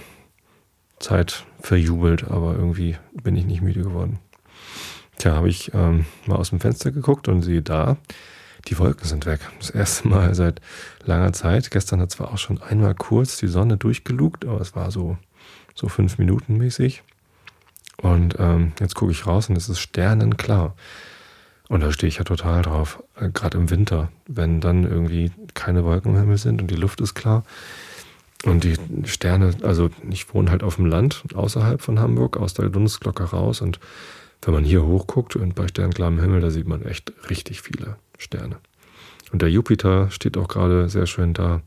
Zeit 0.99 1.45
verjubelt, 1.61 2.25
aber 2.25 2.55
irgendwie 2.55 2.97
bin 3.23 3.37
ich 3.37 3.45
nicht 3.45 3.61
müde 3.61 3.83
geworden. 3.83 4.19
Tja, 5.17 5.35
habe 5.35 5.49
ich 5.49 5.73
ähm, 5.73 6.05
mal 6.25 6.35
aus 6.35 6.49
dem 6.49 6.59
Fenster 6.59 6.91
geguckt 6.91 7.27
und 7.27 7.41
sehe 7.41 7.61
da, 7.61 7.97
die 8.67 8.77
Wolken 8.79 9.07
sind 9.07 9.25
weg. 9.25 9.41
Das 9.59 9.69
erste 9.69 10.07
Mal 10.07 10.33
seit 10.35 10.61
langer 11.05 11.33
Zeit. 11.33 11.71
Gestern 11.71 11.99
hat 11.99 12.11
zwar 12.11 12.31
auch 12.31 12.37
schon 12.37 12.61
einmal 12.61 12.95
kurz 12.95 13.37
die 13.37 13.47
Sonne 13.47 13.77
durchgelugt, 13.77 14.45
aber 14.45 14.61
es 14.61 14.75
war 14.75 14.91
so, 14.91 15.17
so 15.75 15.89
fünf 15.89 16.17
Minuten 16.17 16.57
mäßig. 16.57 17.03
Und 17.97 18.35
ähm, 18.39 18.73
jetzt 18.79 18.95
gucke 18.95 19.11
ich 19.11 19.27
raus 19.27 19.49
und 19.49 19.57
es 19.57 19.69
ist 19.69 19.79
sternenklar. 19.79 20.75
Und 21.69 21.81
da 21.81 21.91
stehe 21.91 22.07
ich 22.07 22.17
ja 22.17 22.23
total 22.23 22.61
drauf, 22.61 23.03
äh, 23.15 23.29
gerade 23.29 23.57
im 23.57 23.69
Winter, 23.69 24.09
wenn 24.27 24.61
dann 24.61 24.83
irgendwie 24.83 25.31
keine 25.53 25.83
Wolken 25.83 26.13
im 26.13 26.19
Himmel 26.19 26.37
sind 26.37 26.61
und 26.61 26.69
die 26.69 26.75
Luft 26.75 27.01
ist 27.01 27.13
klar. 27.13 27.43
Und 28.43 28.65
die 28.65 28.75
Sterne, 29.05 29.55
also 29.63 29.89
ich 30.09 30.33
wohne 30.33 30.51
halt 30.51 30.63
auf 30.63 30.75
dem 30.75 30.85
Land, 30.85 31.23
außerhalb 31.33 31.81
von 31.81 31.99
Hamburg, 31.99 32.35
aus 32.35 32.53
der 32.53 32.67
Dunstglocke 32.67 33.23
raus. 33.23 33.61
Und 33.61 33.79
wenn 34.45 34.53
man 34.53 34.63
hier 34.63 34.85
hochguckt 34.85 35.35
und 35.35 35.55
bei 35.55 35.67
sternklarem 35.67 36.19
Himmel, 36.19 36.41
da 36.41 36.49
sieht 36.49 36.67
man 36.67 36.83
echt 36.83 37.13
richtig 37.29 37.61
viele 37.61 37.97
Sterne. 38.17 38.57
Und 39.31 39.41
der 39.41 39.49
Jupiter 39.49 40.11
steht 40.11 40.37
auch 40.37 40.47
gerade 40.47 40.89
sehr 40.89 41.07
schön 41.07 41.33
da. 41.33 41.61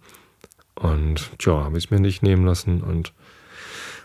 Und 0.75 1.31
tja, 1.39 1.65
habe 1.65 1.79
ich 1.79 1.87
es 1.87 1.91
mir 1.91 2.01
nicht 2.01 2.23
nehmen 2.23 2.45
lassen 2.45 2.83
und 2.83 3.13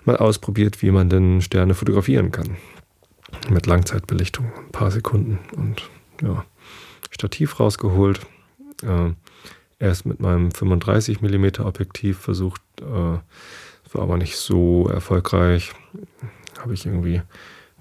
mal 0.06 0.18
ausprobiert, 0.18 0.82
wie 0.82 0.92
man 0.92 1.10
denn 1.10 1.42
Sterne 1.42 1.74
fotografieren 1.74 2.32
kann. 2.32 2.58
Mit 3.50 3.66
Langzeitbelichtung, 3.66 4.52
ein 4.58 4.72
paar 4.72 4.92
Sekunden 4.92 5.40
und 5.56 5.90
ja, 6.22 6.46
Stativ 7.12 7.60
rausgeholt. 7.60 8.22
Äh, 8.84 9.12
erst 9.80 10.06
mit 10.06 10.20
meinem 10.20 10.52
35 10.52 11.22
mm 11.22 11.62
Objektiv 11.62 12.20
versucht, 12.20 12.62
äh, 12.80 12.84
war 12.84 14.02
aber 14.02 14.18
nicht 14.18 14.38
so 14.38 14.88
erfolgreich. 14.88 15.74
Habe 16.60 16.74
ich 16.74 16.86
irgendwie 16.86 17.22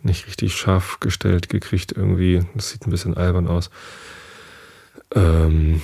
nicht 0.03 0.27
richtig 0.27 0.55
scharf 0.55 1.01
gestellt 1.01 1.49
gekriegt 1.49 1.93
irgendwie. 1.93 2.43
Das 2.55 2.71
sieht 2.71 2.87
ein 2.87 2.91
bisschen 2.91 3.17
albern 3.17 3.47
aus. 3.47 3.71
Ähm, 5.15 5.81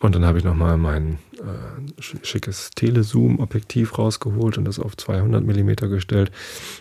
und 0.00 0.14
dann 0.14 0.24
habe 0.24 0.38
ich 0.38 0.44
nochmal 0.44 0.76
mein 0.76 1.18
äh, 1.38 2.02
schickes 2.22 2.70
Telezoom-Objektiv 2.74 3.98
rausgeholt 3.98 4.58
und 4.58 4.64
das 4.64 4.78
auf 4.78 4.96
200 4.96 5.44
mm 5.44 5.74
gestellt. 5.90 6.30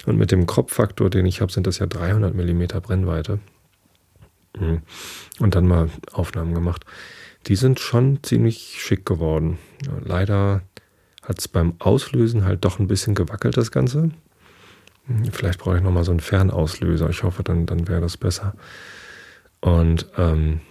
Und 0.06 0.18
mit 0.18 0.32
dem 0.32 0.46
Kropffaktor, 0.46 1.10
den 1.10 1.26
ich 1.26 1.42
habe, 1.42 1.52
sind 1.52 1.68
das 1.68 1.80
ja 1.80 1.86
300 1.86 2.34
mm 2.34 2.64
Brennweite. 2.82 3.40
Mhm. 4.58 4.82
Und 5.40 5.56
dann 5.56 5.68
mal 5.68 5.90
Aufnahmen 6.12 6.54
gemacht. 6.54 6.86
Die 7.48 7.56
sind 7.56 7.80
schon 7.80 8.20
ziemlich 8.24 8.78
schick 8.80 9.06
geworden. 9.06 9.58
Leider 10.04 10.62
hat 11.24 11.40
es 11.40 11.48
beim 11.48 11.76
Auslösen 11.80 12.44
halt 12.44 12.66
doch 12.66 12.80
ein 12.80 12.88
bisschen 12.88 13.16
gewackelt, 13.16 13.56
das 13.58 13.72
Ganze. 13.72 14.12
Vielleicht 15.32 15.60
brauche 15.60 15.78
ich 15.78 15.84
nochmal 15.84 16.04
so 16.04 16.12
einen 16.12 16.20
Fernauslöser. 16.20 17.10
Ich 17.10 17.24
hoffe, 17.24 17.44
dann, 17.44 17.66
dann 17.66 17.88
wäre 17.88 18.02
das 18.02 18.18
besser. 18.18 18.54
Und 19.62 20.08
ähm, 20.18 20.62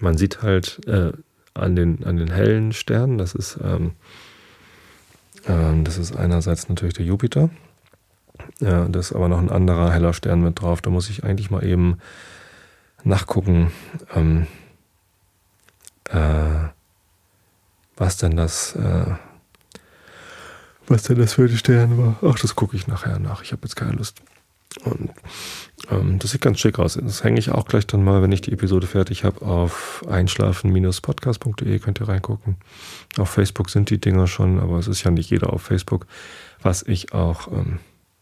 man 0.00 0.16
sieht 0.16 0.42
halt 0.42 0.86
äh, 0.86 1.12
an, 1.54 1.76
den, 1.76 2.04
an 2.04 2.16
den 2.16 2.30
hellen 2.30 2.72
Sternen, 2.72 3.18
das 3.18 3.34
ist, 3.34 3.58
ähm, 3.62 3.92
äh, 5.44 5.82
das 5.82 5.98
ist 5.98 6.16
einerseits 6.16 6.68
natürlich 6.68 6.94
der 6.94 7.06
Jupiter. 7.06 7.50
Ja, 8.60 8.86
da 8.88 8.98
ist 8.98 9.12
aber 9.12 9.28
noch 9.28 9.38
ein 9.38 9.50
anderer 9.50 9.92
heller 9.92 10.12
Stern 10.12 10.42
mit 10.42 10.60
drauf. 10.60 10.82
Da 10.82 10.90
muss 10.90 11.10
ich 11.10 11.24
eigentlich 11.24 11.50
mal 11.50 11.64
eben 11.64 11.98
nachgucken, 13.04 13.72
ähm, 14.14 14.46
äh, 16.10 16.68
was 17.96 18.16
denn 18.18 18.36
das, 18.36 18.74
äh, 18.76 19.14
was 20.88 21.04
denn 21.04 21.18
das 21.18 21.34
für 21.34 21.44
ein 21.44 21.56
Stern 21.56 21.98
war. 21.98 22.16
Ach, 22.22 22.38
das 22.38 22.54
gucke 22.54 22.76
ich 22.76 22.86
nachher 22.86 23.18
nach. 23.18 23.42
Ich 23.42 23.52
habe 23.52 23.62
jetzt 23.64 23.76
keine 23.76 23.92
Lust. 23.92 24.22
Und 24.84 25.10
ähm, 25.90 26.18
das 26.18 26.32
sieht 26.32 26.42
ganz 26.42 26.60
schick 26.60 26.78
aus. 26.78 26.98
Das 27.00 27.24
hänge 27.24 27.38
ich 27.38 27.50
auch 27.50 27.66
gleich 27.66 27.86
dann 27.86 28.04
mal, 28.04 28.22
wenn 28.22 28.32
ich 28.32 28.42
die 28.42 28.52
Episode 28.52 28.86
fertig 28.86 29.24
habe, 29.24 29.44
auf 29.44 30.04
einschlafen-podcast.de 30.08 31.78
könnt 31.78 32.00
ihr 32.00 32.08
reingucken. 32.08 32.56
Auf 33.16 33.30
Facebook 33.30 33.70
sind 33.70 33.90
die 33.90 33.98
Dinger 33.98 34.26
schon, 34.26 34.60
aber 34.60 34.78
es 34.78 34.88
ist 34.88 35.02
ja 35.02 35.10
nicht 35.10 35.30
jeder 35.30 35.52
auf 35.52 35.62
Facebook, 35.62 36.06
was 36.60 36.82
ich 36.82 37.12
auch 37.12 37.50
ähm, 37.50 37.78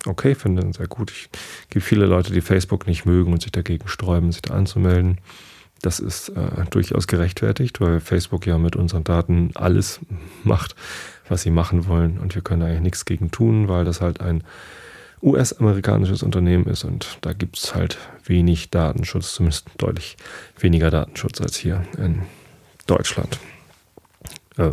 okay 0.06 0.34
finde, 0.34 0.70
sehr 0.72 0.86
gut. 0.86 1.10
Ich 1.10 1.28
gibt 1.70 1.84
viele 1.84 2.06
Leute, 2.06 2.32
die 2.32 2.40
Facebook 2.40 2.86
nicht 2.86 3.04
mögen 3.04 3.32
und 3.32 3.42
sich 3.42 3.52
dagegen 3.52 3.88
sträuben, 3.88 4.32
sich 4.32 4.42
da 4.42 4.54
anzumelden. 4.54 5.18
Das 5.84 6.00
ist 6.00 6.30
äh, 6.30 6.64
durchaus 6.70 7.06
gerechtfertigt, 7.06 7.78
weil 7.78 8.00
Facebook 8.00 8.46
ja 8.46 8.56
mit 8.56 8.74
unseren 8.74 9.04
Daten 9.04 9.50
alles 9.54 10.00
macht, 10.42 10.74
was 11.28 11.42
sie 11.42 11.50
machen 11.50 11.86
wollen. 11.86 12.18
Und 12.18 12.34
wir 12.34 12.40
können 12.40 12.62
eigentlich 12.62 12.80
nichts 12.80 13.04
gegen 13.04 13.30
tun, 13.30 13.68
weil 13.68 13.84
das 13.84 14.00
halt 14.00 14.22
ein 14.22 14.44
US-amerikanisches 15.22 16.22
Unternehmen 16.22 16.64
ist 16.68 16.84
und 16.84 17.18
da 17.20 17.34
gibt 17.34 17.58
es 17.58 17.74
halt 17.74 17.98
wenig 18.24 18.70
Datenschutz, 18.70 19.34
zumindest 19.34 19.66
deutlich 19.76 20.16
weniger 20.58 20.90
Datenschutz 20.90 21.42
als 21.42 21.56
hier 21.58 21.84
in 21.98 22.22
Deutschland. 22.86 23.38
Äh, 24.56 24.72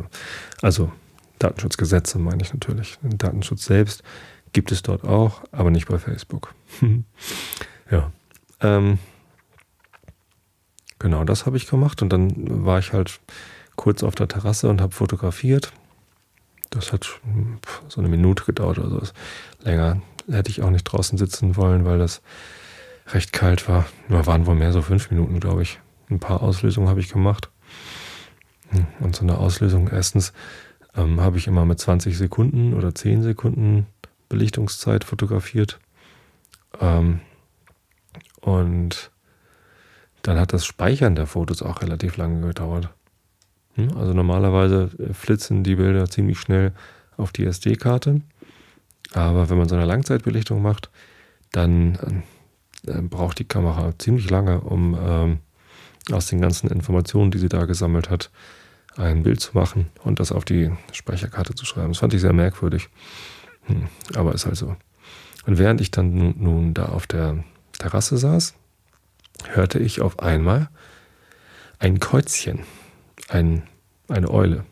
also 0.62 0.94
Datenschutzgesetze 1.40 2.20
meine 2.20 2.42
ich 2.42 2.54
natürlich. 2.54 3.00
Den 3.04 3.18
Datenschutz 3.18 3.66
selbst 3.66 4.02
gibt 4.54 4.72
es 4.72 4.82
dort 4.82 5.04
auch, 5.04 5.42
aber 5.52 5.72
nicht 5.72 5.90
bei 5.90 6.00
Facebook. 6.00 6.56
ja. 7.92 8.14
Ähm, 8.62 8.98
genau, 11.02 11.24
das 11.24 11.46
habe 11.46 11.58
ich 11.58 11.68
gemacht 11.68 12.02
und 12.02 12.10
dann 12.10 12.66
war 12.66 12.80
ich 12.80 12.94
halt 12.94 13.20
kurz 13.76 14.04
auf 14.04 14.16
der 14.16 14.28
Terrasse 14.28 14.70
und 14.70 14.82
habe 14.82 14.94
fotografiert. 14.94 15.74
Das 16.70 16.94
hat 16.94 17.20
so 17.90 18.00
eine 18.00 18.08
Minute 18.08 18.46
gedauert, 18.46 18.80
also 18.80 19.02
länger 19.60 20.02
hätte 20.30 20.50
ich 20.50 20.62
auch 20.62 20.70
nicht 20.70 20.84
draußen 20.84 21.18
sitzen 21.18 21.58
wollen, 21.58 21.84
weil 21.84 22.00
das 22.00 22.22
recht 23.08 23.34
kalt 23.34 23.68
war. 23.68 23.86
Wir 24.08 24.26
waren 24.26 24.46
wohl 24.46 24.56
mehr 24.56 24.72
so 24.72 24.82
fünf 24.82 25.12
Minuten, 25.12 25.40
glaube 25.40 25.64
ich. 25.64 25.80
Ein 26.10 26.20
paar 26.20 26.42
Auslösungen 26.42 26.90
habe 26.90 27.00
ich 27.00 27.12
gemacht. 27.12 27.50
Hm, 28.70 28.86
und 29.00 29.16
so 29.16 29.24
eine 29.24 29.38
Auslösung, 29.38 29.90
erstens 29.90 30.32
ähm, 30.96 31.20
habe 31.20 31.38
ich 31.38 31.48
immer 31.48 31.66
mit 31.66 31.80
20 31.80 32.18
Sekunden 32.18 32.74
oder 32.74 32.94
10 32.94 33.24
Sekunden 33.24 33.88
Belichtungszeit 34.30 35.04
fotografiert. 35.04 35.80
Ähm, 36.80 37.20
und 38.42 39.12
dann 40.24 40.40
hat 40.40 40.54
das 40.54 40.66
Speichern 40.66 41.16
der 41.16 41.28
Fotos 41.28 41.62
auch 41.62 41.82
relativ 41.82 42.18
lange 42.18 42.48
gedauert. 42.48 42.90
Hm, 43.76 43.98
also 43.98 44.14
normalerweise 44.14 44.90
äh, 45.00 45.14
flitzen 45.14 45.64
die 45.64 45.76
Bilder 45.76 46.10
ziemlich 46.10 46.40
schnell 46.40 46.74
auf 47.18 47.32
die 47.32 47.46
SD-Karte. 47.46 48.22
Aber 49.14 49.50
wenn 49.50 49.58
man 49.58 49.68
so 49.68 49.76
eine 49.76 49.86
Langzeitbelichtung 49.86 50.62
macht, 50.62 50.90
dann 51.52 52.24
äh, 52.88 53.02
braucht 53.02 53.40
die 53.40 53.48
Kamera 53.48 53.94
ziemlich 53.98 54.30
lange, 54.30 54.62
um 54.62 54.98
ähm, 55.00 55.40
aus 56.12 56.28
den 56.28 56.42
ganzen 56.42 56.70
Informationen, 56.70 57.32
die 57.32 57.38
sie 57.38 57.50
da 57.50 57.66
gesammelt 57.66 58.10
hat, 58.10 58.32
ein 58.98 59.24
Bild 59.24 59.40
zu 59.40 59.58
machen 59.58 59.88
und 60.04 60.20
das 60.20 60.32
auf 60.32 60.46
die 60.46 60.72
Speicherkarte 60.92 61.56
zu 61.56 61.66
schreiben. 61.66 61.90
Das 61.90 62.00
fand 62.00 62.14
ich 62.14 62.22
sehr 62.22 62.34
merkwürdig. 62.34 62.90
Hm, 63.64 63.88
aber 64.16 64.34
ist 64.34 64.46
halt 64.46 64.58
so. 64.58 64.76
Und 65.46 65.58
während 65.58 65.82
ich 65.82 65.92
dann 65.92 66.36
nun 66.38 66.74
da 66.74 66.86
auf 66.86 67.08
der 67.08 67.44
Terrasse 67.78 68.18
saß, 68.18 68.54
hörte 69.50 69.80
ich 69.80 70.02
auf 70.02 70.20
einmal 70.20 70.70
ein 71.80 72.00
Käuzchen, 72.00 72.64
ein, 73.30 73.64
eine 74.08 74.30
Eule, 74.30 74.66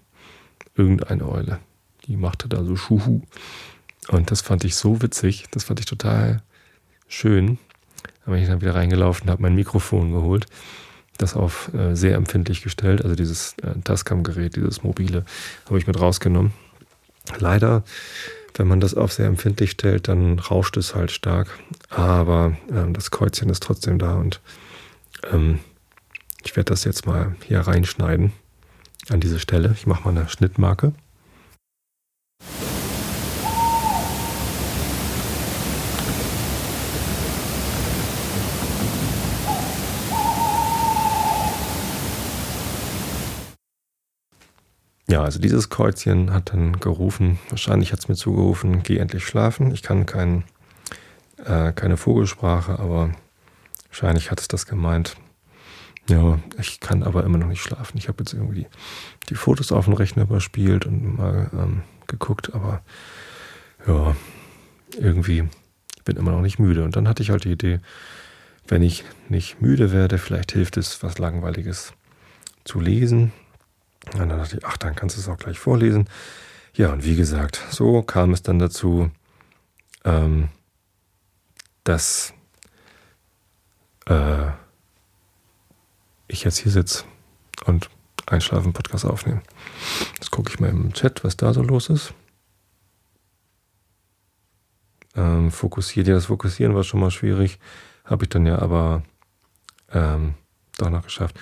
irgendeine 0.76 1.28
Eule. 1.28 1.60
Die 2.06 2.18
machte 2.18 2.48
da 2.48 2.64
so 2.64 2.76
Schuhu. 2.76 3.22
Und 4.10 4.32
das 4.32 4.42
fand 4.42 4.64
ich 4.64 4.76
so 4.76 5.02
witzig, 5.02 5.46
das 5.52 5.64
fand 5.64 5.80
ich 5.80 5.86
total 5.86 6.42
schön. 7.08 7.58
Da 8.26 8.32
bin 8.32 8.42
ich 8.42 8.48
dann 8.48 8.62
wieder 8.62 8.76
reingelaufen, 8.76 9.30
habe 9.30 9.42
mein 9.42 9.56
Mikrofon 9.56 10.12
geholt 10.12 10.46
das 11.20 11.36
auf 11.36 11.72
äh, 11.74 11.96
sehr 11.96 12.16
empfindlich 12.16 12.64
gestellt. 12.64 13.04
Also 13.04 13.16
dieses 13.16 13.54
äh, 13.62 13.80
Tascam-Gerät, 13.84 14.56
dieses 14.56 14.84
mobile, 14.84 15.26
habe 15.66 15.78
ich 15.78 15.86
mit 15.86 16.00
rausgenommen. 16.00 16.54
Leider, 17.38 17.84
wenn 18.60 18.68
man 18.68 18.82
das 18.82 18.94
auf 18.94 19.14
sehr 19.14 19.26
empfindlich 19.26 19.72
stellt, 19.72 20.10
dann 20.10 20.38
rauscht 20.38 20.76
es 20.76 20.94
halt 20.94 21.12
stark. 21.12 21.48
Aber 21.90 22.58
ähm, 22.70 22.94
das 22.94 23.10
Kreuzchen 23.10 23.50
ist 23.50 23.64
trotzdem 23.64 23.98
da 23.98 24.16
und 24.16 24.42
ähm, 25.32 25.60
ich 26.44 26.56
werde 26.58 26.72
das 26.72 26.84
jetzt 26.84 27.08
mal 27.08 27.36
hier 27.48 27.62
reinschneiden 27.62 28.34
an 29.10 29.22
diese 29.22 29.40
Stelle. 29.40 29.74
Ich 29.78 29.88
mache 29.88 30.04
mal 30.04 30.18
eine 30.18 30.28
Schnittmarke. 30.28 30.92
Ja, 45.10 45.24
also 45.24 45.40
dieses 45.40 45.70
Kreuzchen 45.70 46.32
hat 46.32 46.54
dann 46.54 46.80
gerufen, 46.80 47.40
wahrscheinlich 47.50 47.92
hat 47.92 48.00
es 48.00 48.08
mir 48.10 48.16
zugerufen, 48.16 48.84
geh 48.84 48.98
endlich 48.98 49.26
schlafen. 49.26 49.72
Ich 49.72 49.82
kann 49.82 50.06
kein, 50.06 50.44
äh, 51.44 51.72
keine 51.74 51.98
Vogelsprache, 51.98 52.78
aber 52.78 53.10
wahrscheinlich 53.88 54.30
hat 54.30 54.40
es 54.40 54.48
das 54.48 54.68
gemeint. 54.68 55.16
Ja, 56.10 56.38
ich 56.60 56.80
kann 56.80 57.02
aber 57.02 57.24
immer 57.24 57.40
noch 57.40 57.48
nicht 57.48 57.62
schlafen. 57.62 57.98
Ich 57.98 58.08
habe 58.08 58.20
jetzt 58.20 58.34
irgendwie 58.34 58.68
die 59.30 59.36
Fotos 59.36 59.72
auf 59.72 59.86
dem 59.86 59.96
Rechner 59.96 60.24
überspielt 60.24 60.86
und 60.86 61.18
mal 61.18 61.50
ähm, 61.54 61.82
geguckt, 62.06 62.54
aber 62.54 62.84
ja, 63.88 64.16
irgendwie 64.96 65.50
bin 66.06 66.18
immer 66.18 66.32
noch 66.32 66.42
nicht 66.42 66.60
müde. 66.60 66.84
Und 66.84 66.96
dann 66.96 67.08
hatte 67.08 67.24
ich 67.24 67.32
halt 67.32 67.46
die 67.46 67.52
Idee, 67.52 67.80
wenn 68.68 68.84
ich 68.84 69.06
nicht 69.28 69.60
müde 69.60 69.92
werde, 69.92 70.20
vielleicht 70.20 70.52
hilft 70.52 70.78
es, 70.78 71.02
was 71.02 71.18
Langweiliges 71.18 71.94
zu 72.64 72.80
lesen. 72.80 73.32
Und 74.14 74.20
dann 74.20 74.30
dachte 74.30 74.58
ich, 74.58 74.66
ach, 74.66 74.78
dann 74.78 74.96
kannst 74.96 75.16
du 75.16 75.22
es 75.22 75.28
auch 75.28 75.38
gleich 75.38 75.60
vorlesen. 75.60 76.10
Ja, 76.74 76.92
und 76.92 77.04
wie 77.04 77.16
gesagt, 77.16 77.62
so 77.70 78.02
kam 78.02 78.32
es 78.32 78.42
dann 78.42 78.60
dazu, 78.60 79.12
ähm, 80.06 80.50
dass 81.84 82.34
äh, 84.08 84.48
ich 86.28 86.44
jetzt 86.44 86.58
hier 86.58 86.72
sitze 86.72 87.04
und 87.66 87.90
Einschlafen-Podcast 88.28 89.06
aufnehme. 89.06 89.42
Jetzt 90.16 90.32
gucke 90.32 90.52
ich 90.52 90.60
mal 90.60 90.70
im 90.70 90.94
Chat, 90.94 91.24
was 91.24 91.36
da 91.36 91.54
so 91.54 91.62
los 91.62 91.90
ist. 91.90 92.14
Ähm, 95.16 95.52
fokussiert, 95.52 96.08
ja, 96.08 96.14
das 96.14 96.28
Fokussieren 96.28 96.76
war 96.76 96.84
schon 96.84 97.00
mal 97.00 97.12
schwierig. 97.12 97.60
Habe 98.06 98.26
ich 98.26 98.30
dann 98.30 98.46
ja 98.46 98.60
aber 98.60 99.04
ähm, 99.92 100.36
doch 100.78 100.90
noch 100.90 101.04
geschafft. 101.04 101.40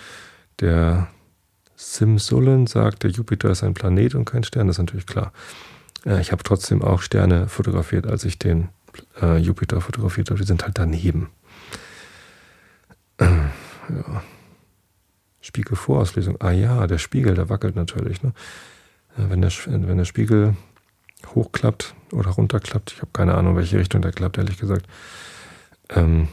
Der 0.59 1.09
Simsullen 1.77 2.65
sagt, 2.65 3.03
der 3.03 3.11
Jupiter 3.11 3.51
ist 3.51 3.63
ein 3.63 3.75
Planet 3.75 4.15
und 4.15 4.25
kein 4.25 4.43
Stern, 4.43 4.67
das 4.67 4.75
ist 4.75 4.79
natürlich 4.79 5.05
klar. 5.05 5.31
Äh, 6.05 6.19
ich 6.19 6.31
habe 6.31 6.43
trotzdem 6.43 6.81
auch 6.81 7.01
Sterne 7.01 7.47
fotografiert, 7.47 8.07
als 8.07 8.25
ich 8.25 8.39
den 8.39 8.69
äh, 9.21 9.37
Jupiter 9.37 9.79
fotografiert 9.79 10.31
habe. 10.31 10.39
Die 10.39 10.47
sind 10.47 10.63
halt 10.63 10.77
daneben. 10.79 11.29
Äh, 13.17 13.25
ja. 13.25 14.23
Spiegelvorauslesung. 15.39 16.41
Ah 16.41 16.51
ja, 16.51 16.87
der 16.87 16.97
Spiegel, 16.97 17.35
der 17.35 17.47
wackelt 17.47 17.75
natürlich. 17.75 18.23
Ne? 18.23 18.33
Wenn, 19.15 19.41
der, 19.41 19.51
wenn 19.67 19.97
der 19.97 20.05
Spiegel 20.05 20.57
hochklappt 21.35 21.95
oder 22.11 22.31
runterklappt, 22.31 22.91
ich 22.91 23.01
habe 23.01 23.11
keine 23.13 23.35
Ahnung, 23.35 23.55
welche 23.55 23.79
Richtung 23.79 24.01
der 24.01 24.11
klappt, 24.11 24.37
ehrlich 24.37 24.57
gesagt, 24.57 24.87
ähm, 25.89 26.27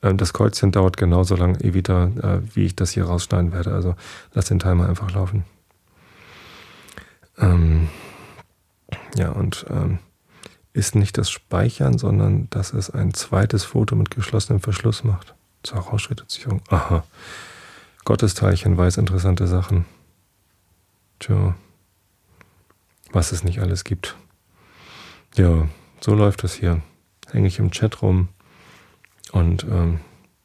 das 0.00 0.32
Kreuzchen 0.32 0.72
dauert 0.72 0.96
genauso 0.96 1.36
lang, 1.36 1.56
Evita, 1.60 2.06
äh, 2.06 2.40
wie 2.54 2.64
ich 2.64 2.76
das 2.76 2.90
hier 2.90 3.04
rausschneiden 3.04 3.52
werde. 3.52 3.74
Also 3.74 3.94
lass 4.32 4.46
den 4.46 4.58
Timer 4.58 4.88
einfach 4.88 5.10
laufen. 5.12 5.44
Ähm, 7.38 7.88
ja, 9.14 9.30
und 9.30 9.66
ähm, 9.68 9.98
ist 10.72 10.94
nicht 10.94 11.18
das 11.18 11.30
Speichern, 11.30 11.98
sondern 11.98 12.48
dass 12.50 12.72
es 12.72 12.90
ein 12.90 13.12
zweites 13.12 13.64
Foto 13.64 13.96
mit 13.96 14.10
geschlossenem 14.10 14.60
Verschluss 14.60 15.04
macht. 15.04 15.34
Zur 15.62 15.78
Rauschreduzierung. 15.78 16.62
Aha. 16.68 17.04
Gottesteilchen 18.04 18.78
weiß 18.78 18.96
interessante 18.96 19.46
Sachen. 19.46 19.84
Tja. 21.18 21.54
Was 23.12 23.32
es 23.32 23.44
nicht 23.44 23.60
alles 23.60 23.84
gibt. 23.84 24.16
Ja, 25.34 25.68
so 26.00 26.14
läuft 26.14 26.44
das 26.44 26.54
hier. 26.54 26.80
Hänge 27.30 27.48
ich 27.48 27.58
im 27.58 27.70
Chat 27.72 28.00
rum 28.00 28.28
und 29.32 29.64
ähm, 29.64 30.00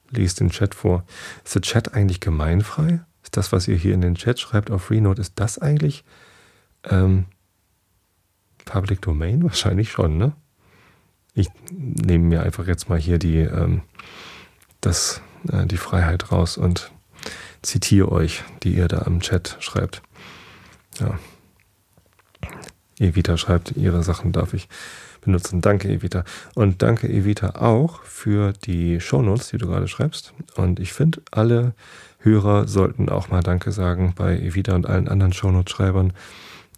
liest 0.10 0.40
den 0.40 0.50
Chat 0.50 0.76
vor. 0.76 1.04
Ist 1.44 1.56
der 1.56 1.62
Chat 1.62 1.94
eigentlich 1.94 2.20
gemeinfrei? 2.20 3.02
Ist 3.24 3.38
das, 3.38 3.52
was 3.52 3.68
ihr 3.68 3.76
hier 3.76 3.94
in 3.94 4.02
den 4.02 4.16
Chat 4.16 4.40
schreibt 4.40 4.72
auf 4.72 4.84
Freenode, 4.84 5.22
ist 5.22 5.34
das 5.36 5.58
eigentlich 5.58 6.04
ähm, 6.84 7.26
Public 8.66 9.02
Domain? 9.02 9.44
Wahrscheinlich 9.44 9.92
schon, 9.92 10.18
ne? 10.18 10.34
Ich 11.34 11.48
nehme 11.72 12.24
mir 12.24 12.44
einfach 12.44 12.66
jetzt 12.66 12.88
mal 12.88 13.00
hier 13.00 13.20
die, 13.20 13.40
ähm, 13.40 13.82
das, 14.80 15.22
äh, 15.52 15.66
die 15.66 15.78
Freiheit 15.78 16.32
raus 16.32 16.58
und 16.58 16.92
zitiere 17.62 18.12
euch, 18.12 18.44
die 18.64 18.76
ihr 18.76 18.88
da 18.88 19.00
im 19.00 19.20
Chat 19.20 19.58
schreibt. 19.60 20.02
Ja. 21.00 21.20
Evita 22.98 23.36
schreibt, 23.38 23.76
ihre 23.76 24.04
Sachen 24.04 24.32
darf 24.32 24.54
ich 24.54 24.70
benutzen. 25.26 25.62
Danke, 25.62 25.90
Evita. 25.90 26.24
Und 26.54 26.82
danke, 26.82 27.10
Evita, 27.10 27.62
auch 27.62 28.02
für 28.04 28.54
die 28.54 29.02
Shownotes, 29.02 29.50
die 29.50 29.58
du 29.58 29.68
gerade 29.68 29.88
schreibst. 29.88 30.34
Und 30.56 30.80
ich 30.80 30.94
finde, 30.94 31.22
alle 31.32 31.74
Hörer 32.20 32.68
sollten 32.68 33.10
auch 33.10 33.30
mal 33.30 33.42
Danke 33.42 33.72
sagen 33.72 34.14
bei 34.16 34.38
Evita 34.38 34.74
und 34.74 34.88
allen 34.88 35.08
anderen 35.08 35.34
Shownotes-Schreibern, 35.34 36.14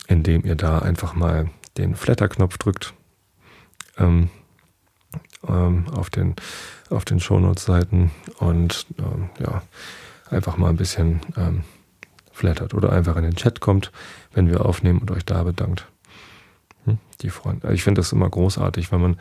indem 0.07 0.43
ihr 0.45 0.55
da 0.55 0.79
einfach 0.79 1.13
mal 1.13 1.49
den 1.77 1.95
Flatter-Knopf 1.95 2.57
drückt 2.57 2.93
ähm, 3.97 4.29
ähm, 5.47 5.85
auf 5.93 6.09
den, 6.09 6.35
auf 6.89 7.05
den 7.05 7.19
Shownotes-Seiten 7.19 8.11
und 8.39 8.87
ähm, 8.99 9.29
ja, 9.39 9.61
einfach 10.29 10.57
mal 10.57 10.69
ein 10.69 10.77
bisschen 10.77 11.21
ähm, 11.37 11.63
flattert 12.31 12.73
oder 12.73 12.91
einfach 12.91 13.15
in 13.15 13.23
den 13.23 13.35
Chat 13.35 13.59
kommt, 13.59 13.91
wenn 14.33 14.49
wir 14.49 14.65
aufnehmen 14.65 14.99
und 14.99 15.11
euch 15.11 15.25
da 15.25 15.43
bedankt. 15.43 15.87
Hm? 16.87 16.97
Die 17.21 17.29
Freunde. 17.29 17.71
Ich 17.73 17.83
finde 17.83 17.99
das 17.99 18.11
immer 18.11 18.29
großartig, 18.29 18.91
wenn 18.91 19.01
man 19.01 19.17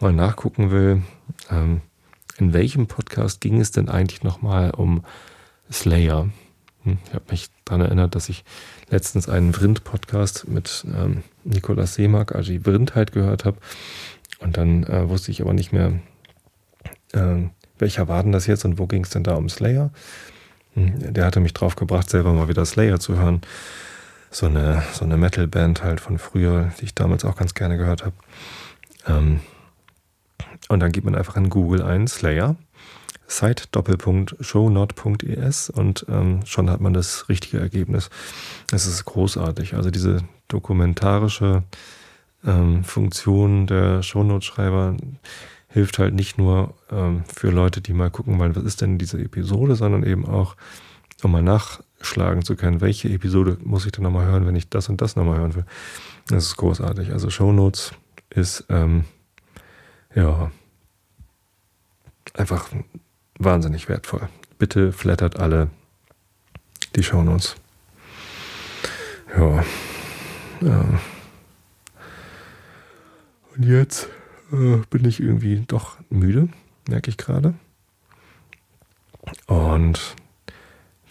mal 0.00 0.12
nachgucken 0.12 0.70
will, 0.70 1.02
ähm, 1.50 1.80
in 2.36 2.52
welchem 2.52 2.88
Podcast 2.88 3.40
ging 3.40 3.60
es 3.60 3.70
denn 3.70 3.88
eigentlich 3.88 4.24
nochmal 4.24 4.72
um 4.72 5.04
Slayer? 5.70 6.28
Hm? 6.82 6.98
Ich 7.06 7.14
habe 7.14 7.24
mich 7.30 7.50
daran 7.64 7.82
erinnert, 7.82 8.16
dass 8.16 8.28
ich 8.28 8.44
letztens 8.90 9.28
einen 9.28 9.54
Vrind-Podcast 9.54 10.48
mit 10.48 10.84
ähm, 10.88 11.22
Nikolaus 11.44 11.94
Seemark, 11.94 12.34
also 12.34 12.50
die 12.50 12.60
Vrindheit, 12.60 13.12
gehört 13.12 13.44
habe. 13.44 13.58
Und 14.40 14.56
dann 14.56 14.82
äh, 14.84 15.08
wusste 15.08 15.30
ich 15.30 15.40
aber 15.40 15.52
nicht 15.52 15.72
mehr, 15.72 15.92
äh, 17.12 17.36
welcher 17.78 18.08
war 18.08 18.22
denn 18.22 18.32
das 18.32 18.46
jetzt 18.46 18.64
und 18.64 18.78
wo 18.78 18.86
ging 18.86 19.04
es 19.04 19.10
denn 19.10 19.22
da 19.22 19.34
um 19.34 19.48
Slayer? 19.48 19.90
Hm, 20.74 21.14
der 21.14 21.24
hatte 21.24 21.38
mich 21.38 21.54
drauf 21.54 21.76
gebracht, 21.76 22.10
selber 22.10 22.32
mal 22.32 22.48
wieder 22.48 22.64
Slayer 22.64 22.98
zu 22.98 23.16
hören 23.16 23.42
so 24.34 24.46
eine, 24.46 24.82
so 24.92 25.04
eine 25.04 25.16
Metal-Band 25.16 25.84
halt 25.84 26.00
von 26.00 26.18
früher, 26.18 26.72
die 26.80 26.86
ich 26.86 26.94
damals 26.94 27.24
auch 27.24 27.36
ganz 27.36 27.54
gerne 27.54 27.76
gehört 27.76 28.04
habe. 28.04 28.16
Ähm, 29.06 29.40
und 30.68 30.80
dann 30.80 30.90
gibt 30.90 31.04
man 31.04 31.14
einfach 31.14 31.36
in 31.36 31.50
Google 31.50 31.82
ein 31.82 32.08
Slayer, 32.08 32.56
site 33.28 33.68
shownot.es 34.40 35.70
und 35.70 36.06
ähm, 36.08 36.40
schon 36.46 36.68
hat 36.68 36.80
man 36.80 36.94
das 36.94 37.28
richtige 37.28 37.60
Ergebnis. 37.60 38.10
Es 38.72 38.86
ist 38.86 39.04
großartig. 39.04 39.74
Also 39.74 39.92
diese 39.92 40.24
dokumentarische 40.48 41.62
ähm, 42.44 42.82
Funktion 42.82 43.68
der 43.68 44.02
Shownote-Schreiber 44.02 44.96
hilft 45.68 46.00
halt 46.00 46.14
nicht 46.14 46.38
nur 46.38 46.74
ähm, 46.90 47.22
für 47.32 47.50
Leute, 47.50 47.80
die 47.80 47.92
mal 47.92 48.10
gucken 48.10 48.38
wollen, 48.40 48.56
was 48.56 48.64
ist 48.64 48.80
denn 48.80 48.98
diese 48.98 49.20
Episode, 49.20 49.76
sondern 49.76 50.02
eben 50.02 50.26
auch, 50.26 50.56
um 51.22 51.30
mal 51.30 51.42
nachschlagen 52.04 52.42
zu 52.42 52.54
können, 52.54 52.80
welche 52.80 53.08
Episode 53.08 53.56
muss 53.64 53.86
ich 53.86 53.92
denn 53.92 54.04
nochmal 54.04 54.26
hören, 54.26 54.46
wenn 54.46 54.56
ich 54.56 54.68
das 54.68 54.88
und 54.88 55.00
das 55.00 55.16
nochmal 55.16 55.38
hören 55.38 55.54
will. 55.54 55.64
Das 56.28 56.44
ist 56.44 56.56
großartig. 56.56 57.12
Also 57.12 57.30
Shownotes 57.30 57.92
ist 58.30 58.64
ähm, 58.68 59.04
ja 60.14 60.50
einfach 62.34 62.68
wahnsinnig 63.38 63.88
wertvoll. 63.88 64.28
Bitte 64.58 64.92
flattert 64.92 65.38
alle 65.38 65.70
die 66.94 67.02
Shownotes. 67.02 67.56
Ja. 69.36 69.64
ja. 70.60 70.84
Und 73.56 73.64
jetzt 73.64 74.08
äh, 74.52 74.76
bin 74.90 75.04
ich 75.06 75.20
irgendwie 75.20 75.64
doch 75.66 75.96
müde, 76.10 76.48
merke 76.86 77.10
ich 77.10 77.16
gerade. 77.16 77.54
Und 79.46 80.16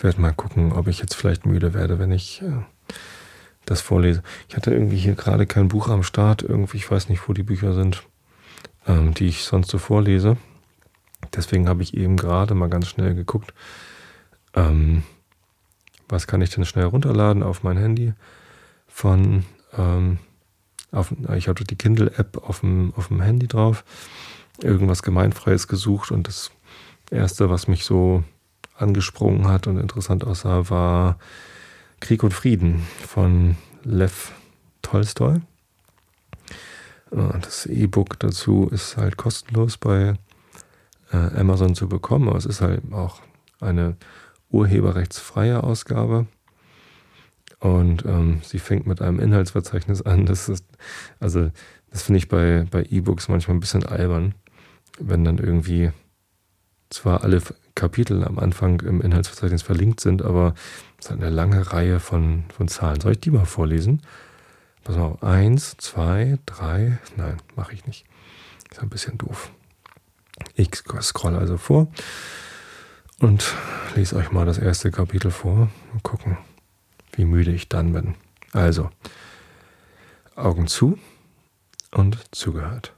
werde 0.04 0.22
mal 0.22 0.34
gucken, 0.34 0.74
ob 0.74 0.88
ich 0.88 1.00
jetzt 1.00 1.16
vielleicht 1.16 1.46
müde 1.46 1.74
werde, 1.74 2.00
wenn 2.00 2.12
ich 2.12 2.42
äh, 2.42 2.64
das 3.66 3.82
vorlese. 3.82 4.22
Ich 4.50 4.56
hatte 4.56 4.72
irgendwie 4.72 4.98
hier 4.98 5.16
gerade 5.16 5.46
kein 5.46 5.70
Buch 5.70 5.88
am 5.88 6.04
Start. 6.04 6.42
Irgendwie, 6.42 6.78
ich 6.78 6.90
weiß 6.90 7.10
nicht, 7.10 7.28
wo 7.28 7.34
die 7.34 7.44
Bücher 7.44 7.74
sind, 7.74 8.04
ähm, 8.88 9.14
die 9.14 9.28
ich 9.28 9.44
sonst 9.44 9.70
so 9.70 9.78
vorlese. 9.78 10.38
Deswegen 11.34 11.70
habe 11.70 11.84
ich 11.84 11.96
eben 11.96 12.18
gerade 12.18 12.54
mal 12.54 12.70
ganz 12.70 12.88
schnell 12.88 13.16
geguckt, 13.16 13.54
ähm, 14.56 15.04
was 16.10 16.28
kann 16.28 16.42
ich 16.42 16.50
denn 16.50 16.66
schnell 16.66 16.86
runterladen 16.86 17.44
auf 17.44 17.64
mein 17.64 17.78
Handy 17.78 18.14
von, 18.88 19.46
ähm, 19.78 20.20
auf, 20.92 21.14
ich 21.36 21.48
hatte 21.48 21.64
die 21.64 21.78
Kindle-App 21.78 22.38
auf 22.44 22.60
dem, 22.60 22.94
auf 22.96 23.08
dem 23.08 23.22
Handy 23.22 23.48
drauf, 23.48 23.84
irgendwas 24.62 25.02
Gemeinfreies 25.02 25.68
gesucht 25.68 26.12
und 26.12 26.28
das 26.28 26.52
erste, 27.10 27.50
was 27.50 27.68
mich 27.68 27.86
so 27.86 28.24
angesprungen 28.76 29.48
hat 29.48 29.68
und 29.68 29.78
interessant 29.78 30.24
aussah, 30.26 30.70
war 30.70 31.18
Krieg 32.00 32.24
und 32.24 32.34
Frieden 32.34 32.86
von 33.08 33.56
Lev 33.84 34.32
Tolstoi. 34.82 35.36
Äh, 37.12 37.40
das 37.42 37.66
E-Book 37.66 38.20
dazu 38.20 38.68
ist 38.72 38.98
halt 38.98 39.18
kostenlos 39.18 39.78
bei 39.78 40.16
äh, 41.12 41.18
Amazon 41.18 41.76
zu 41.76 41.88
bekommen, 41.88 42.28
aber 42.28 42.38
es 42.38 42.46
ist 42.46 42.62
halt 42.62 42.82
auch 42.92 43.22
eine 43.60 43.96
urheberrechtsfreie 44.50 45.64
Ausgabe. 45.64 46.28
Und 47.60 48.06
ähm, 48.06 48.42
sie 48.44 48.60
fängt 48.60 48.88
mit 48.88 49.02
einem 49.02 49.20
Inhaltsverzeichnis 49.20 50.02
an. 50.02 50.26
Das 50.26 50.50
ist, 50.50 50.66
also, 51.22 51.50
das 51.92 52.04
finde 52.04 52.18
ich 52.18 52.28
bei, 52.28 52.66
bei 52.70 52.84
E-Books 52.84 53.30
manchmal 53.30 53.56
ein 53.56 53.62
bisschen 53.62 53.86
albern, 53.86 54.36
wenn 55.00 55.24
dann 55.24 55.38
irgendwie 55.38 55.92
zwar 56.90 57.24
alle 57.24 57.42
Kapitel 57.76 58.24
am 58.24 58.40
Anfang 58.40 58.82
im 58.82 59.02
Inhaltsverzeichnis 59.02 59.62
verlinkt 59.62 60.00
sind, 60.00 60.22
aber 60.22 60.54
es 61.00 61.10
hat 61.10 61.18
eine 61.18 61.30
lange 61.30 61.72
Reihe 61.72 62.00
von, 62.00 62.46
von 62.56 62.68
Zahlen. 62.68 63.02
Soll 63.02 63.14
ich 63.14 63.20
die 63.20 63.32
mal 63.32 63.46
vorlesen? 63.46 64.02
Pass 64.84 64.96
mal 64.98 65.06
auf. 65.06 65.24
Eins, 65.24 65.76
zwei, 65.78 66.38
drei. 66.46 67.00
Nein, 67.16 67.38
mache 67.56 67.74
ich 67.74 67.86
nicht. 67.86 68.06
Ist 68.70 68.82
ein 68.82 68.90
bisschen 68.90 69.18
doof. 69.18 69.52
Ich 70.56 70.70
scroll 71.02 71.36
also 71.36 71.58
vor 71.58 71.88
und 73.20 73.54
lese 73.96 74.16
euch 74.16 74.32
mal 74.32 74.46
das 74.46 74.58
erste 74.58 74.92
Kapitel 74.92 75.32
vor 75.32 75.70
und 75.94 76.04
gucken, 76.04 76.38
wie 77.14 77.26
müde 77.26 77.52
ich 77.52 77.70
dann 77.70 77.94
bin. 77.94 78.16
Also, 78.52 78.90
Augen 80.36 80.68
zu 80.68 80.98
und 81.92 82.18
zugehört. 82.36 82.94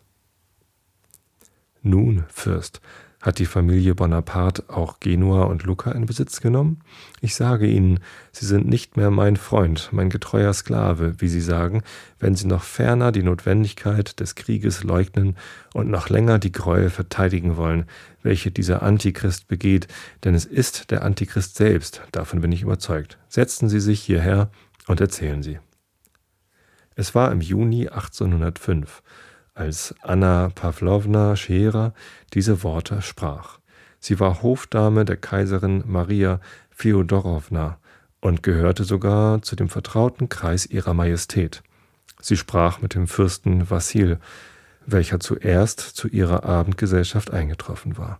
Nun, 1.81 2.23
Fürst, 2.29 2.81
hat 3.25 3.39
die 3.39 3.47
Familie 3.47 3.95
Bonaparte 3.95 4.65
auch 4.67 4.99
Genua 4.99 5.45
und 5.45 5.63
Lucca 5.63 5.91
in 5.91 6.05
Besitz 6.05 6.41
genommen? 6.41 6.81
Ich 7.21 7.33
sage 7.33 7.65
Ihnen, 7.65 7.99
Sie 8.31 8.45
sind 8.45 8.67
nicht 8.67 8.97
mehr 8.97 9.09
mein 9.09 9.35
Freund, 9.35 9.89
mein 9.91 10.11
getreuer 10.11 10.53
Sklave, 10.53 11.15
wie 11.17 11.27
Sie 11.27 11.41
sagen, 11.41 11.81
wenn 12.19 12.35
Sie 12.35 12.45
noch 12.45 12.61
ferner 12.61 13.11
die 13.11 13.23
Notwendigkeit 13.23 14.19
des 14.19 14.35
Krieges 14.35 14.83
leugnen 14.83 15.35
und 15.73 15.89
noch 15.89 16.09
länger 16.09 16.37
die 16.37 16.51
Gräuel 16.51 16.91
verteidigen 16.91 17.57
wollen, 17.57 17.85
welche 18.21 18.51
dieser 18.51 18.83
Antichrist 18.83 19.47
begeht, 19.47 19.87
denn 20.23 20.35
es 20.35 20.45
ist 20.45 20.91
der 20.91 21.03
Antichrist 21.03 21.55
selbst, 21.55 22.03
davon 22.11 22.41
bin 22.41 22.51
ich 22.51 22.61
überzeugt. 22.61 23.17
Setzen 23.27 23.69
Sie 23.69 23.79
sich 23.79 24.01
hierher 24.01 24.51
und 24.85 25.01
erzählen 25.01 25.41
Sie. 25.41 25.57
Es 26.93 27.15
war 27.15 27.31
im 27.31 27.41
Juni 27.41 27.87
1805 27.87 29.01
als 29.55 29.95
Anna 30.01 30.51
Pawlowna 30.53 31.35
Scherer 31.35 31.93
diese 32.33 32.61
Worte 32.61 33.01
sprach. 33.01 33.59
Sie 33.99 34.19
war 34.19 34.43
Hofdame 34.43 35.05
der 35.05 35.17
Kaiserin 35.17 35.83
Maria 35.87 36.39
Fjodorowna 36.69 37.79
und 38.19 38.43
gehörte 38.43 38.83
sogar 38.83 39.41
zu 39.41 39.55
dem 39.55 39.69
vertrauten 39.69 40.29
Kreis 40.29 40.65
ihrer 40.65 40.93
Majestät. 40.93 41.63
Sie 42.21 42.37
sprach 42.37 42.81
mit 42.81 42.95
dem 42.95 43.07
Fürsten 43.07 43.69
Wassil, 43.69 44.19
welcher 44.85 45.19
zuerst 45.19 45.79
zu 45.79 46.07
ihrer 46.07 46.43
Abendgesellschaft 46.43 47.31
eingetroffen 47.31 47.97
war. 47.97 48.19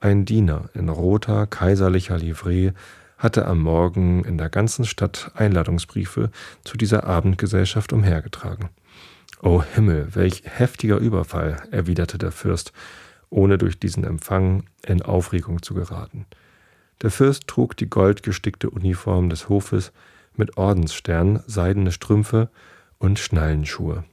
Ein 0.00 0.24
Diener 0.24 0.70
in 0.74 0.88
roter 0.88 1.46
kaiserlicher 1.46 2.18
Livree 2.18 2.72
hatte 3.18 3.46
am 3.46 3.60
Morgen 3.60 4.24
in 4.24 4.38
der 4.38 4.48
ganzen 4.48 4.84
Stadt 4.84 5.30
Einladungsbriefe 5.34 6.30
zu 6.64 6.76
dieser 6.76 7.04
Abendgesellschaft 7.04 7.92
umhergetragen. 7.92 8.70
O 9.42 9.62
Himmel, 9.62 10.14
welch 10.14 10.42
heftiger 10.44 10.98
Überfall, 10.98 11.56
erwiderte 11.70 12.18
der 12.18 12.32
Fürst, 12.32 12.72
ohne 13.28 13.58
durch 13.58 13.78
diesen 13.78 14.04
Empfang 14.04 14.64
in 14.86 15.02
Aufregung 15.02 15.62
zu 15.62 15.74
geraten. 15.74 16.26
Der 17.02 17.10
Fürst 17.10 17.46
trug 17.46 17.76
die 17.76 17.90
goldgestickte 17.90 18.70
Uniform 18.70 19.28
des 19.28 19.48
Hofes 19.48 19.92
mit 20.34 20.56
Ordensstern, 20.56 21.42
seidene 21.46 21.92
Strümpfe 21.92 22.50
und 22.98 23.18
Schnallenschuhe. 23.18 24.04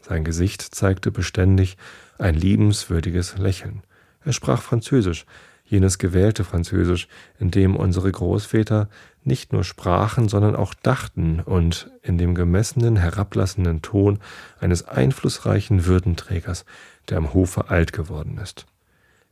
Sein 0.00 0.24
Gesicht 0.24 0.62
zeigte 0.62 1.10
beständig 1.10 1.76
ein 2.18 2.34
liebenswürdiges 2.34 3.36
Lächeln. 3.36 3.82
Er 4.24 4.32
sprach 4.32 4.62
Französisch, 4.62 5.26
jenes 5.68 5.98
gewählte 5.98 6.44
Französisch, 6.44 7.08
in 7.38 7.50
dem 7.50 7.76
unsere 7.76 8.10
Großväter 8.10 8.88
nicht 9.22 9.52
nur 9.52 9.64
sprachen, 9.64 10.28
sondern 10.28 10.56
auch 10.56 10.74
dachten 10.74 11.40
und 11.40 11.90
in 12.02 12.18
dem 12.18 12.34
gemessenen, 12.34 12.96
herablassenden 12.96 13.82
Ton 13.82 14.18
eines 14.60 14.88
einflussreichen 14.88 15.84
Würdenträgers, 15.86 16.64
der 17.08 17.18
am 17.18 17.34
Hofe 17.34 17.68
alt 17.68 17.92
geworden 17.92 18.38
ist. 18.42 18.66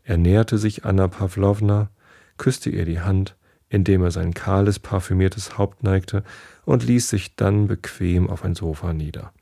Er 0.04 0.18
näherte 0.18 0.58
sich 0.58 0.84
Anna 0.84 1.08
Pawlowna, 1.08 1.88
küsste 2.36 2.70
ihr 2.70 2.84
die 2.84 3.00
Hand, 3.00 3.34
indem 3.68 4.02
er 4.02 4.10
sein 4.10 4.34
kahles, 4.34 4.78
parfümiertes 4.78 5.58
Haupt 5.58 5.82
neigte 5.82 6.22
und 6.64 6.84
ließ 6.84 7.08
sich 7.08 7.34
dann 7.34 7.66
bequem 7.66 8.28
auf 8.28 8.44
ein 8.44 8.54
Sofa 8.54 8.92
nieder. 8.92 9.32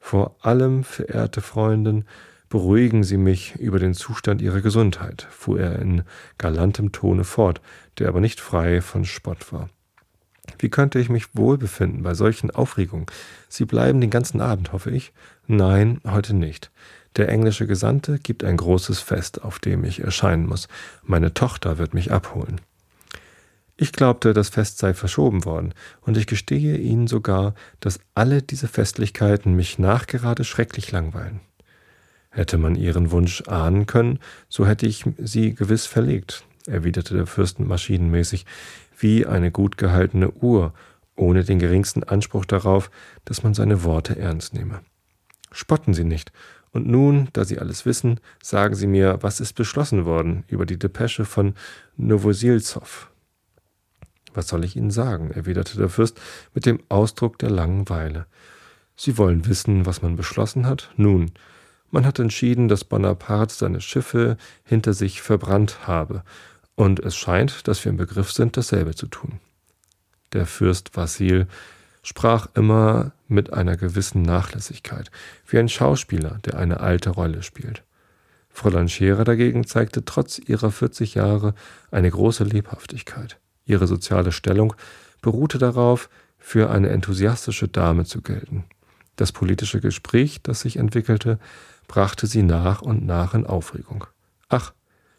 Vor 0.00 0.36
allem, 0.40 0.84
verehrte 0.84 1.40
Freundin, 1.40 2.04
Beruhigen 2.48 3.02
Sie 3.02 3.16
mich 3.16 3.56
über 3.56 3.78
den 3.78 3.94
Zustand 3.94 4.40
Ihrer 4.40 4.60
Gesundheit, 4.60 5.26
fuhr 5.30 5.60
er 5.60 5.78
in 5.80 6.04
galantem 6.38 6.92
Tone 6.92 7.24
fort, 7.24 7.60
der 7.98 8.08
aber 8.08 8.20
nicht 8.20 8.40
frei 8.40 8.80
von 8.80 9.04
Spott 9.04 9.52
war. 9.52 9.68
Wie 10.58 10.70
könnte 10.70 11.00
ich 11.00 11.08
mich 11.08 11.34
wohl 11.34 11.58
befinden 11.58 12.02
bei 12.02 12.14
solchen 12.14 12.52
Aufregungen? 12.52 13.06
Sie 13.48 13.64
bleiben 13.64 14.00
den 14.00 14.10
ganzen 14.10 14.40
Abend, 14.40 14.72
hoffe 14.72 14.90
ich? 14.90 15.12
Nein, 15.46 16.00
heute 16.06 16.34
nicht. 16.34 16.70
Der 17.16 17.28
englische 17.28 17.66
Gesandte 17.66 18.18
gibt 18.18 18.44
ein 18.44 18.56
großes 18.56 19.00
Fest, 19.00 19.42
auf 19.42 19.58
dem 19.58 19.84
ich 19.84 20.00
erscheinen 20.00 20.46
muss. 20.46 20.68
Meine 21.02 21.34
Tochter 21.34 21.78
wird 21.78 21.94
mich 21.94 22.12
abholen. 22.12 22.60
Ich 23.76 23.92
glaubte, 23.92 24.32
das 24.32 24.48
Fest 24.48 24.78
sei 24.78 24.94
verschoben 24.94 25.44
worden, 25.44 25.74
und 26.00 26.16
ich 26.16 26.26
gestehe 26.26 26.78
Ihnen 26.78 27.08
sogar, 27.08 27.54
dass 27.80 28.00
alle 28.14 28.40
diese 28.40 28.68
Festlichkeiten 28.68 29.54
mich 29.54 29.78
nachgerade 29.78 30.44
schrecklich 30.44 30.92
langweilen. 30.92 31.40
Hätte 32.36 32.58
man 32.58 32.74
ihren 32.74 33.12
Wunsch 33.12 33.44
ahnen 33.46 33.86
können, 33.86 34.18
so 34.50 34.66
hätte 34.66 34.84
ich 34.84 35.06
sie 35.16 35.54
gewiss 35.54 35.86
verlegt, 35.86 36.44
erwiderte 36.66 37.14
der 37.14 37.26
Fürst 37.26 37.60
maschinenmäßig, 37.60 38.44
wie 38.98 39.24
eine 39.24 39.50
gut 39.50 39.78
gehaltene 39.78 40.30
Uhr, 40.32 40.74
ohne 41.16 41.44
den 41.44 41.58
geringsten 41.58 42.04
Anspruch 42.04 42.44
darauf, 42.44 42.90
dass 43.24 43.42
man 43.42 43.54
seine 43.54 43.84
Worte 43.84 44.18
ernst 44.18 44.52
nehme. 44.52 44.80
Spotten 45.50 45.94
Sie 45.94 46.04
nicht. 46.04 46.30
Und 46.72 46.86
nun, 46.86 47.28
da 47.32 47.46
Sie 47.46 47.58
alles 47.58 47.86
wissen, 47.86 48.20
sagen 48.42 48.74
Sie 48.74 48.86
mir, 48.86 49.16
was 49.22 49.40
ist 49.40 49.54
beschlossen 49.54 50.04
worden 50.04 50.44
über 50.46 50.66
die 50.66 50.78
Depesche 50.78 51.24
von 51.24 51.54
Novosilzow? 51.96 53.10
Was 54.34 54.48
soll 54.48 54.62
ich 54.62 54.76
Ihnen 54.76 54.90
sagen? 54.90 55.30
erwiderte 55.30 55.78
der 55.78 55.88
Fürst 55.88 56.20
mit 56.52 56.66
dem 56.66 56.80
Ausdruck 56.90 57.38
der 57.38 57.48
Langeweile. 57.48 58.26
Sie 58.94 59.16
wollen 59.16 59.46
wissen, 59.46 59.86
was 59.86 60.02
man 60.02 60.16
beschlossen 60.16 60.66
hat? 60.66 60.90
Nun, 60.98 61.32
man 61.96 62.04
hat 62.04 62.18
entschieden, 62.18 62.68
dass 62.68 62.84
Bonaparte 62.84 63.54
seine 63.54 63.80
Schiffe 63.80 64.36
hinter 64.64 64.92
sich 64.92 65.22
verbrannt 65.22 65.86
habe, 65.86 66.24
und 66.74 67.00
es 67.00 67.16
scheint, 67.16 67.66
dass 67.66 67.82
wir 67.82 67.88
im 67.90 67.96
Begriff 67.96 68.32
sind, 68.32 68.58
dasselbe 68.58 68.94
zu 68.94 69.06
tun. 69.06 69.40
Der 70.34 70.44
Fürst 70.44 70.94
Vassil 70.94 71.46
sprach 72.02 72.48
immer 72.52 73.12
mit 73.28 73.54
einer 73.54 73.78
gewissen 73.78 74.20
Nachlässigkeit, 74.20 75.10
wie 75.46 75.58
ein 75.58 75.70
Schauspieler, 75.70 76.38
der 76.44 76.58
eine 76.58 76.80
alte 76.80 77.08
Rolle 77.08 77.42
spielt. 77.42 77.82
Fräulein 78.50 78.90
Scherer 78.90 79.24
dagegen 79.24 79.66
zeigte 79.66 80.04
trotz 80.04 80.38
ihrer 80.38 80.70
40 80.70 81.14
Jahre 81.14 81.54
eine 81.90 82.10
große 82.10 82.44
Lebhaftigkeit. 82.44 83.38
Ihre 83.64 83.86
soziale 83.86 84.32
Stellung 84.32 84.74
beruhte 85.22 85.56
darauf, 85.56 86.10
für 86.36 86.68
eine 86.68 86.90
enthusiastische 86.90 87.68
Dame 87.68 88.04
zu 88.04 88.20
gelten. 88.20 88.64
Das 89.16 89.32
politische 89.32 89.80
Gespräch, 89.80 90.42
das 90.42 90.60
sich 90.60 90.76
entwickelte, 90.76 91.38
brachte 91.86 92.26
sie 92.26 92.42
nach 92.42 92.82
und 92.82 93.04
nach 93.04 93.34
in 93.34 93.46
Aufregung. 93.46 94.06
Ach, 94.48 94.72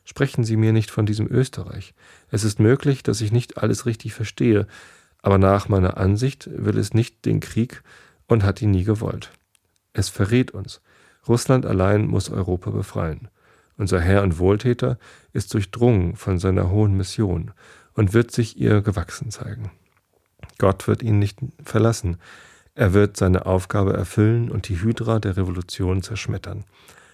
sprechen 0.03 0.43
Sie 0.43 0.55
mir 0.55 0.73
nicht 0.73 0.89
von 0.89 1.05
diesem 1.05 1.27
Österreich. 1.29 1.93
Es 2.29 2.43
ist 2.43 2.59
möglich, 2.59 3.03
dass 3.03 3.21
ich 3.21 3.31
nicht 3.31 3.57
alles 3.57 3.85
richtig 3.85 4.13
verstehe, 4.13 4.67
aber 5.21 5.37
nach 5.37 5.67
meiner 5.67 5.97
Ansicht 5.97 6.49
will 6.51 6.77
es 6.77 6.93
nicht 6.93 7.25
den 7.25 7.39
Krieg 7.39 7.83
und 8.27 8.43
hat 8.43 8.61
ihn 8.61 8.71
nie 8.71 8.83
gewollt. 8.83 9.31
Es 9.93 10.09
verrät 10.09 10.51
uns. 10.51 10.81
Russland 11.27 11.65
allein 11.65 12.07
muss 12.07 12.29
Europa 12.29 12.69
befreien. 12.69 13.27
Unser 13.77 13.99
Herr 13.99 14.23
und 14.23 14.39
Wohltäter 14.39 14.97
ist 15.33 15.53
durchdrungen 15.53 16.15
von 16.15 16.39
seiner 16.39 16.69
hohen 16.69 16.95
Mission 16.95 17.51
und 17.93 18.13
wird 18.13 18.31
sich 18.31 18.57
ihr 18.57 18.81
gewachsen 18.81 19.29
zeigen. 19.31 19.71
Gott 20.57 20.87
wird 20.87 21.03
ihn 21.03 21.19
nicht 21.19 21.39
verlassen. 21.63 22.17
Er 22.77 22.93
wird 22.93 23.17
seine 23.17 23.47
Aufgabe 23.47 23.93
erfüllen 23.93 24.51
und 24.51 24.69
die 24.69 24.79
Hydra 24.79 25.17
der 25.17 25.35
Revolution 25.35 26.03
zerschmettern. 26.03 26.63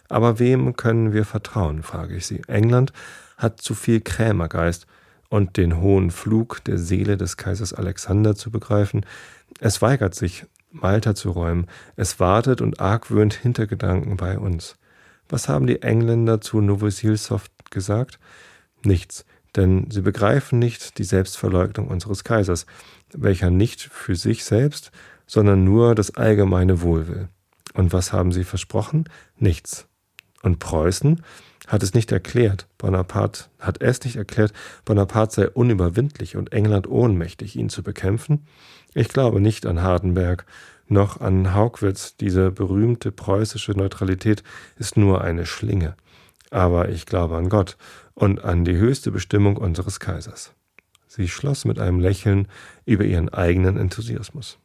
Aber 0.10 0.38
wem 0.38 0.76
können 0.76 1.13
wir 1.13 1.23
vertrauen, 1.23 1.84
frage 1.84 2.17
ich 2.17 2.26
Sie. 2.26 2.41
England 2.47 2.91
hat 3.38 3.62
zu 3.62 3.73
viel 3.73 4.02
Krämergeist 4.02 4.88
und 5.30 5.56
den 5.56 5.80
hohen 5.80 6.12
Flug 6.12 6.62
der 6.65 6.78
Seele 6.78 7.15
des 7.15 7.38
Kaisers 7.38 7.73
Alexander 7.73 8.36
zu 8.36 8.52
begreifen. 8.52 9.06
Es 9.62 9.82
weigert 9.82 10.15
sich, 10.15 10.45
Malta 10.69 11.15
zu 11.15 11.32
räumen. 11.32 11.67
Es 11.95 12.19
wartet 12.19 12.60
und 12.60 12.82
argwöhnt 12.82 13.34
Hintergedanken 13.34 14.17
bei 14.17 14.38
uns. 14.38 14.76
Was 15.30 15.47
haben 15.47 15.65
die 15.65 15.82
Engländer 15.82 16.41
zu 16.41 16.60
Novosilsoft 16.60 17.71
gesagt? 17.71 18.19
Nichts, 18.84 19.23
denn 19.56 19.89
sie 19.89 20.02
begreifen 20.02 20.60
nicht 20.60 20.97
die 20.97 21.06
Selbstverleugnung 21.06 21.88
unseres 21.88 22.26
Kaisers, 22.26 22.65
welcher 23.13 23.49
nicht 23.49 23.82
für 23.82 24.17
sich 24.17 24.43
selbst, 24.43 24.91
sondern 25.34 25.63
nur 25.63 25.96
das 25.96 26.13
allgemeine 26.13 26.84
Wohl 26.84 27.08
will. 27.08 27.28
Und 27.74 27.91
was 27.91 28.13
haben 28.13 28.32
sie 28.32 28.43
versprochen? 28.43 29.06
Nichts. 29.36 29.88
Und 30.43 30.60
Preußen 30.60 31.24
hat 31.65 31.82
es 31.82 31.96
nicht 31.96 32.12
erklärt, 32.12 32.67
Bonaparte 32.78 33.46
hat 33.58 33.82
es 33.82 34.04
nicht 34.04 34.15
erklärt, 34.15 34.54
Bonaparte 34.86 35.34
sei 35.34 35.50
unüberwindlich 35.50 36.36
und 36.36 36.54
England 36.54 36.88
ohnmächtig, 36.88 37.56
ihn 37.56 37.69
zu 37.69 37.82
bekämpfen? 37.82 38.46
Ich 38.93 39.10
glaube 39.10 39.41
nicht 39.41 39.65
an 39.65 39.82
Hardenberg, 39.82 40.46
noch 40.88 41.19
an 41.19 41.56
Haugwitz, 41.56 42.15
diese 42.15 42.52
berühmte 42.52 43.12
preußische 43.12 43.72
Neutralität 43.72 44.43
ist 44.78 44.98
nur 44.98 45.24
eine 45.24 45.48
Schlinge. 45.48 45.96
Aber 46.52 46.89
ich 46.89 47.08
glaube 47.08 47.38
an 47.38 47.50
Gott 47.50 47.78
und 48.13 48.43
an 48.43 48.65
die 48.65 48.78
höchste 48.78 49.10
Bestimmung 49.10 49.58
unseres 49.58 50.00
Kaisers. 50.00 50.54
Sie 51.08 51.28
schloss 51.28 51.65
mit 51.65 51.80
einem 51.80 52.00
Lächeln 52.00 52.48
über 52.86 53.04
ihren 53.04 53.30
eigenen 53.30 53.78
Enthusiasmus. 53.78 54.60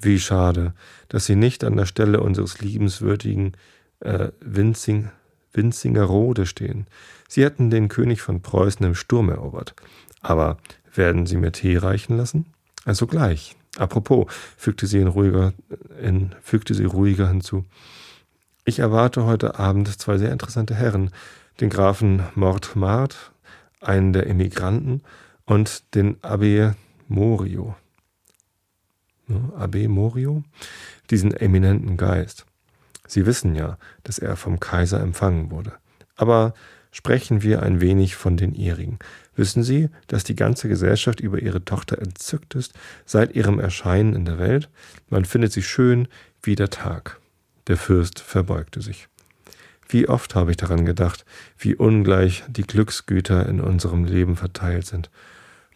Wie 0.00 0.18
schade, 0.18 0.72
dass 1.08 1.26
Sie 1.26 1.36
nicht 1.36 1.62
an 1.64 1.76
der 1.76 1.86
Stelle 1.86 2.20
unseres 2.20 2.60
liebenswürdigen 2.60 3.56
äh, 4.00 4.28
Winzing, 4.40 5.10
Winzingerode 5.52 6.46
stehen. 6.46 6.86
Sie 7.28 7.44
hätten 7.44 7.70
den 7.70 7.88
König 7.88 8.22
von 8.22 8.40
Preußen 8.40 8.84
im 8.86 8.94
Sturm 8.94 9.28
erobert. 9.28 9.74
Aber 10.22 10.58
werden 10.94 11.26
Sie 11.26 11.36
mir 11.36 11.52
Tee 11.52 11.76
reichen 11.76 12.16
lassen? 12.16 12.46
Also 12.84 13.06
gleich. 13.06 13.56
Apropos, 13.78 14.26
fügte 14.56 14.86
sie, 14.86 14.98
in 14.98 15.06
ruhiger, 15.06 15.52
in, 16.02 16.34
fügte 16.42 16.74
sie 16.74 16.84
ruhiger 16.84 17.28
hinzu. 17.28 17.64
Ich 18.64 18.80
erwarte 18.80 19.24
heute 19.24 19.58
Abend 19.58 19.88
zwei 20.00 20.18
sehr 20.18 20.32
interessante 20.32 20.74
Herren, 20.74 21.10
den 21.60 21.70
Grafen 21.70 22.22
Mortmart, 22.34 23.32
einen 23.80 24.12
der 24.12 24.26
Emigranten, 24.26 25.02
und 25.44 25.94
den 25.94 26.22
Abbe 26.22 26.76
Morio. 27.08 27.74
Abbe 29.56 29.88
Morio? 29.88 30.42
Diesen 31.10 31.32
eminenten 31.32 31.96
Geist. 31.96 32.46
Sie 33.06 33.26
wissen 33.26 33.54
ja, 33.54 33.78
dass 34.04 34.18
er 34.18 34.36
vom 34.36 34.60
Kaiser 34.60 35.00
empfangen 35.00 35.50
wurde. 35.50 35.72
Aber 36.16 36.54
sprechen 36.92 37.42
wir 37.42 37.62
ein 37.62 37.80
wenig 37.80 38.16
von 38.16 38.36
den 38.36 38.54
ihrigen. 38.54 38.98
Wissen 39.34 39.62
Sie, 39.62 39.88
dass 40.06 40.24
die 40.24 40.36
ganze 40.36 40.68
Gesellschaft 40.68 41.20
über 41.20 41.40
ihre 41.40 41.64
Tochter 41.64 41.98
entzückt 41.98 42.54
ist 42.54 42.74
seit 43.06 43.34
ihrem 43.34 43.58
Erscheinen 43.58 44.14
in 44.14 44.24
der 44.24 44.38
Welt? 44.38 44.68
Man 45.08 45.24
findet 45.24 45.52
sie 45.52 45.62
schön 45.62 46.08
wie 46.42 46.56
der 46.56 46.70
Tag. 46.70 47.20
Der 47.66 47.76
Fürst 47.76 48.20
verbeugte 48.20 48.80
sich. 48.80 49.08
Wie 49.88 50.08
oft 50.08 50.34
habe 50.34 50.52
ich 50.52 50.56
daran 50.56 50.84
gedacht, 50.84 51.24
wie 51.58 51.74
ungleich 51.74 52.44
die 52.48 52.62
Glücksgüter 52.62 53.48
in 53.48 53.60
unserem 53.60 54.04
Leben 54.04 54.36
verteilt 54.36 54.86
sind. 54.86 55.10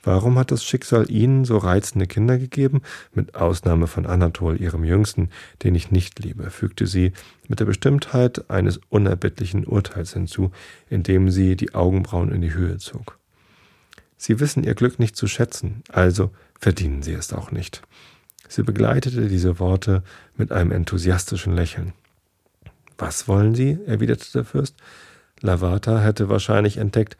Warum 0.05 0.38
hat 0.38 0.51
das 0.51 0.62
Schicksal 0.62 1.11
Ihnen 1.11 1.47
so 1.47 1.57
reizende 1.57 2.07
Kinder 2.07 2.38
gegeben, 2.38 2.83
mit 3.14 3.35
Ausnahme 3.35 3.87
von 3.87 4.05
Anatol, 4.05 4.61
Ihrem 4.61 4.85
Jüngsten, 4.85 5.31
den 5.62 5.75
ich 5.75 5.90
nicht 5.90 6.19
liebe, 6.19 6.51
fügte 6.51 6.87
sie 6.87 7.12
mit 7.49 7.61
der 7.61 7.64
Bestimmtheit 7.64 8.51
eines 8.51 8.81
unerbittlichen 8.90 9.64
Urteils 9.64 10.12
hinzu, 10.12 10.51
indem 10.90 11.31
sie 11.31 11.57
die 11.57 11.75
Augenbrauen 11.75 12.33
in 12.33 12.43
die 12.43 12.53
Höhe 12.53 12.77
zog. 12.77 13.19
Sie 14.17 14.40
wissen 14.40 14.62
Ihr 14.62 14.75
Glück 14.75 14.99
nicht 14.99 15.17
zu 15.17 15.27
schätzen, 15.27 15.83
also 15.90 16.31
verdienen 16.59 17.03
Sie 17.03 17.12
es 17.12 17.33
auch 17.33 17.51
nicht. 17.51 17.83
Sie 18.49 18.62
begleitete 18.62 19.29
diese 19.29 19.59
Worte 19.59 20.03
mit 20.37 20.53
einem 20.53 20.71
enthusiastischen 20.71 21.55
Lächeln. 21.55 21.93
Was 22.97 23.27
wollen 23.27 23.55
Sie? 23.55 23.79
erwiderte 23.87 24.31
der 24.33 24.45
Fürst. 24.45 24.77
Lavata 25.40 26.01
hätte 26.01 26.29
wahrscheinlich 26.29 26.77
entdeckt, 26.77 27.17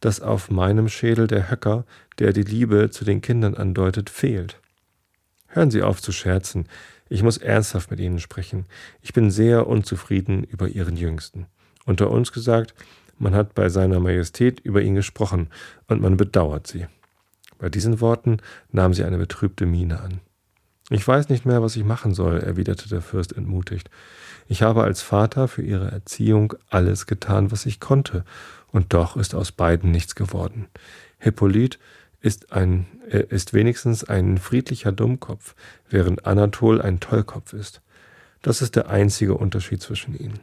dass 0.00 0.20
auf 0.20 0.50
meinem 0.50 0.88
Schädel 0.88 1.26
der 1.26 1.50
Höcker, 1.50 1.84
der 2.18 2.32
die 2.32 2.42
Liebe 2.42 2.90
zu 2.90 3.04
den 3.04 3.20
Kindern 3.20 3.54
andeutet, 3.54 4.10
fehlt. 4.10 4.60
Hören 5.48 5.70
Sie 5.70 5.82
auf 5.82 6.02
zu 6.02 6.12
scherzen. 6.12 6.68
Ich 7.08 7.22
muss 7.22 7.38
ernsthaft 7.38 7.90
mit 7.90 8.00
Ihnen 8.00 8.18
sprechen. 8.18 8.66
Ich 9.00 9.12
bin 9.12 9.30
sehr 9.30 9.66
unzufrieden 9.66 10.44
über 10.44 10.68
Ihren 10.68 10.96
Jüngsten. 10.96 11.46
Unter 11.84 12.10
uns 12.10 12.32
gesagt, 12.32 12.74
man 13.18 13.34
hat 13.34 13.54
bei 13.54 13.68
seiner 13.68 14.00
Majestät 14.00 14.60
über 14.60 14.82
ihn 14.82 14.94
gesprochen 14.94 15.48
und 15.86 16.02
man 16.02 16.16
bedauert 16.16 16.66
sie. 16.66 16.86
Bei 17.58 17.70
diesen 17.70 18.00
Worten 18.00 18.38
nahm 18.70 18.92
sie 18.92 19.04
eine 19.04 19.16
betrübte 19.16 19.64
Miene 19.64 20.00
an. 20.00 20.20
Ich 20.90 21.06
weiß 21.06 21.28
nicht 21.28 21.44
mehr, 21.44 21.62
was 21.62 21.74
ich 21.74 21.84
machen 21.84 22.14
soll, 22.14 22.38
erwiderte 22.38 22.88
der 22.88 23.02
Fürst 23.02 23.36
entmutigt. 23.36 23.90
Ich 24.48 24.62
habe 24.62 24.84
als 24.84 25.02
Vater 25.02 25.48
für 25.48 25.62
ihre 25.62 25.90
Erziehung 25.90 26.54
alles 26.70 27.06
getan, 27.06 27.50
was 27.50 27.66
ich 27.66 27.80
konnte, 27.80 28.24
und 28.70 28.92
doch 28.92 29.16
ist 29.16 29.34
aus 29.34 29.50
beiden 29.50 29.90
nichts 29.90 30.14
geworden. 30.14 30.68
Hippolyt 31.18 31.80
ist, 32.20 32.52
ein, 32.52 32.86
äh, 33.08 33.24
ist 33.28 33.52
wenigstens 33.52 34.04
ein 34.04 34.38
friedlicher 34.38 34.92
Dummkopf, 34.92 35.56
während 35.88 36.24
Anatol 36.24 36.80
ein 36.80 37.00
Tollkopf 37.00 37.52
ist. 37.52 37.80
Das 38.42 38.62
ist 38.62 38.76
der 38.76 38.88
einzige 38.88 39.34
Unterschied 39.34 39.82
zwischen 39.82 40.16
ihnen. 40.16 40.38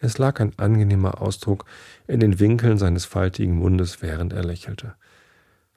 Es 0.00 0.18
lag 0.18 0.40
ein 0.40 0.58
angenehmer 0.58 1.20
Ausdruck 1.20 1.64
in 2.06 2.20
den 2.20 2.38
Winkeln 2.38 2.78
seines 2.78 3.04
faltigen 3.04 3.56
Mundes, 3.56 4.00
während 4.00 4.32
er 4.32 4.44
lächelte. 4.44 4.94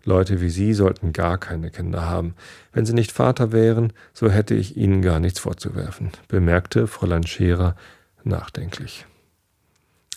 Leute 0.04 0.42
wie 0.42 0.50
Sie 0.50 0.74
sollten 0.74 1.14
gar 1.14 1.38
keine 1.38 1.72
Kinder 1.72 2.06
haben. 2.10 2.36
Wenn 2.72 2.86
Sie 2.86 2.94
nicht 2.94 3.12
Vater 3.12 3.52
wären, 3.52 3.94
so 4.14 4.30
hätte 4.30 4.54
ich 4.54 4.76
Ihnen 4.76 5.02
gar 5.02 5.20
nichts 5.20 5.40
vorzuwerfen, 5.40 6.12
bemerkte 6.28 6.88
Fräulein 6.88 7.26
Scherer 7.26 7.76
nachdenklich. 8.24 9.06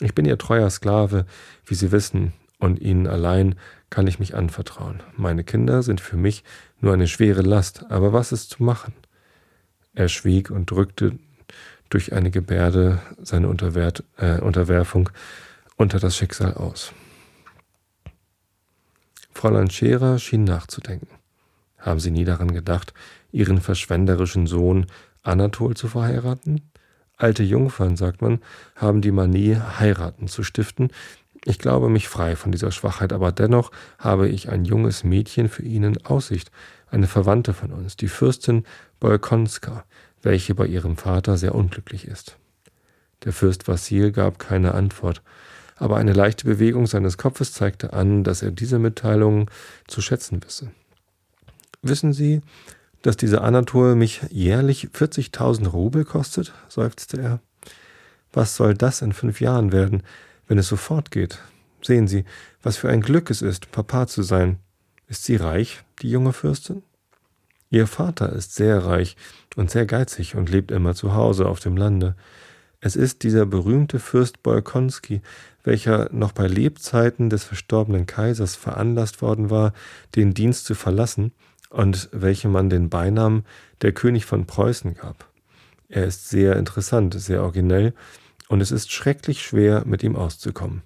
Ich 0.01 0.15
bin 0.15 0.25
Ihr 0.27 0.39
treuer 0.39 0.69
Sklave, 0.71 1.25
wie 1.65 1.75
Sie 1.75 1.93
wissen, 1.93 2.33
und 2.59 2.81
Ihnen 2.81 3.07
allein 3.07 3.55
kann 3.91 4.07
ich 4.07 4.19
mich 4.19 4.35
anvertrauen. 4.35 5.03
Meine 5.17 5.45
Kinder 5.45 5.83
sind 5.83 6.01
für 6.01 6.17
mich 6.17 6.43
nur 6.81 6.95
eine 6.95 7.07
schwere 7.07 7.43
Last, 7.43 7.85
aber 7.91 8.13
was 8.13 8.33
ist 8.33 8.51
zu 8.51 8.63
machen? 8.63 8.95
Er 9.95 10.09
schwieg 10.09 10.51
und 10.51 10.71
drückte 10.71 11.19
durch 11.89 12.13
eine 12.13 12.31
Gebärde 12.31 13.01
seine 13.23 13.49
Unterwert, 13.49 14.05
äh, 14.17 14.41
Unterwerfung 14.41 15.11
unter 15.77 15.99
das 15.99 16.17
Schicksal 16.17 16.55
aus. 16.55 16.93
Fräulein 19.37 19.69
Scherer 19.69 20.19
schien 20.19 20.45
nachzudenken. 20.45 21.09
Haben 21.79 22.01
Sie 22.01 22.11
nie 22.11 22.25
daran 22.25 22.55
gedacht, 22.55 22.95
Ihren 23.33 23.61
verschwenderischen 23.61 24.47
Sohn 24.47 24.87
Anatol 25.23 25.77
zu 25.77 25.89
verheiraten? 25.89 26.63
Alte 27.19 27.43
Jungfern, 27.43 27.97
sagt 27.97 28.23
man, 28.23 28.41
haben 28.77 29.03
die 29.03 29.11
Manie, 29.11 29.57
heiraten 29.57 30.27
zu 30.27 30.43
stiften. 30.43 30.89
Ich 31.45 31.59
glaube 31.59 31.91
mich 31.91 32.09
frei 32.09 32.35
von 32.35 32.51
dieser 32.51 32.71
Schwachheit, 32.71 33.13
aber 33.13 33.31
dennoch 33.31 33.73
habe 33.99 34.27
ich 34.27 34.49
ein 34.49 34.65
junges 34.65 35.05
Mädchen 35.05 35.51
für 35.51 35.65
ihn 35.65 35.83
in 35.83 36.07
Aussicht, 36.07 36.51
eine 36.91 37.07
Verwandte 37.07 37.53
von 37.53 37.73
uns, 37.73 37.97
die 37.97 38.09
Fürstin 38.09 38.65
Bolkonska. 39.01 39.85
welche 40.23 40.55
bei 40.55 40.67
ihrem 40.67 40.97
Vater 40.97 41.37
sehr 41.37 41.55
unglücklich 41.55 42.09
ist. 42.09 42.39
Der 43.25 43.35
Fürst 43.35 43.69
Vassil 43.69 44.13
gab 44.13 44.39
keine 44.39 44.73
Antwort, 44.75 45.23
aber 45.77 45.97
eine 45.97 46.13
leichte 46.13 46.47
Bewegung 46.47 46.87
seines 46.87 47.19
Kopfes 47.19 47.53
zeigte 47.53 47.93
an, 47.93 48.25
dass 48.25 48.43
er 48.43 48.51
diese 48.51 48.79
Mitteilung 48.79 49.51
zu 49.87 50.01
schätzen 50.01 50.43
wisse. 50.43 50.71
Wissen 51.83 52.13
Sie, 52.13 52.41
dass 53.03 53.17
diese 53.17 53.43
Anatol 53.43 53.95
mich 53.95 54.23
jährlich 54.31 54.89
40.000 54.93 55.69
Rubel 55.69 56.05
kostet? 56.05 56.53
seufzte 56.69 57.21
er. 57.21 57.41
Was 58.33 58.57
soll 58.57 58.75
das 58.75 59.03
in 59.03 59.13
fünf 59.13 59.41
Jahren 59.41 59.71
werden, 59.71 60.03
wenn 60.49 60.59
es 60.59 60.69
so 60.69 60.77
fortgeht? 60.77 61.39
Sehen 61.83 62.09
Sie, 62.09 62.25
was 62.63 62.77
für 62.77 62.89
ein 62.89 63.01
Glück 63.01 63.31
es 63.31 63.43
ist, 63.43 63.71
Papa 63.71 64.07
zu 64.07 64.23
sein. 64.23 64.59
Ist 65.09 65.25
sie 65.25 65.37
reich, 65.37 65.85
die 66.03 66.11
junge 66.11 66.33
Fürstin? 66.33 66.83
Ihr 67.71 67.87
Vater 67.87 68.33
ist 68.33 68.55
sehr 68.55 68.85
reich 68.85 69.17
und 69.55 69.71
sehr 69.71 69.87
geizig 69.87 70.35
und 70.35 70.51
lebt 70.51 70.71
immer 70.71 70.95
zu 70.95 71.15
Hause 71.15 71.47
auf 71.47 71.61
dem 71.61 71.77
Lande. 71.77 72.17
Es 72.87 72.95
ist 72.95 73.25
dieser 73.25 73.47
berühmte 73.47 73.99
Fürst 73.99 74.45
Bolkonski, 74.45 75.21
welcher 75.65 76.09
noch 76.13 76.31
bei 76.31 76.47
Lebzeiten 76.47 77.31
des 77.31 77.43
verstorbenen 77.43 78.07
Kaisers 78.07 78.55
veranlasst 78.55 79.23
worden 79.23 79.51
war, 79.51 79.73
den 80.15 80.35
Dienst 80.35 80.67
zu 80.67 80.77
verlassen 80.77 81.33
und 81.69 82.09
welchem 82.13 82.53
man 82.53 82.71
den 82.71 82.89
Beinamen 82.89 83.45
der 83.83 83.91
König 83.91 84.25
von 84.25 84.47
Preußen 84.47 84.95
gab. 84.95 85.29
Er 85.89 86.05
ist 86.05 86.29
sehr 86.29 86.55
interessant, 86.55 87.15
sehr 87.15 87.43
originell, 87.43 87.93
und 88.47 88.61
es 88.61 88.71
ist 88.71 88.93
schrecklich 88.93 89.43
schwer, 89.43 89.83
mit 89.85 90.05
ihm 90.05 90.15
auszukommen. 90.15 90.83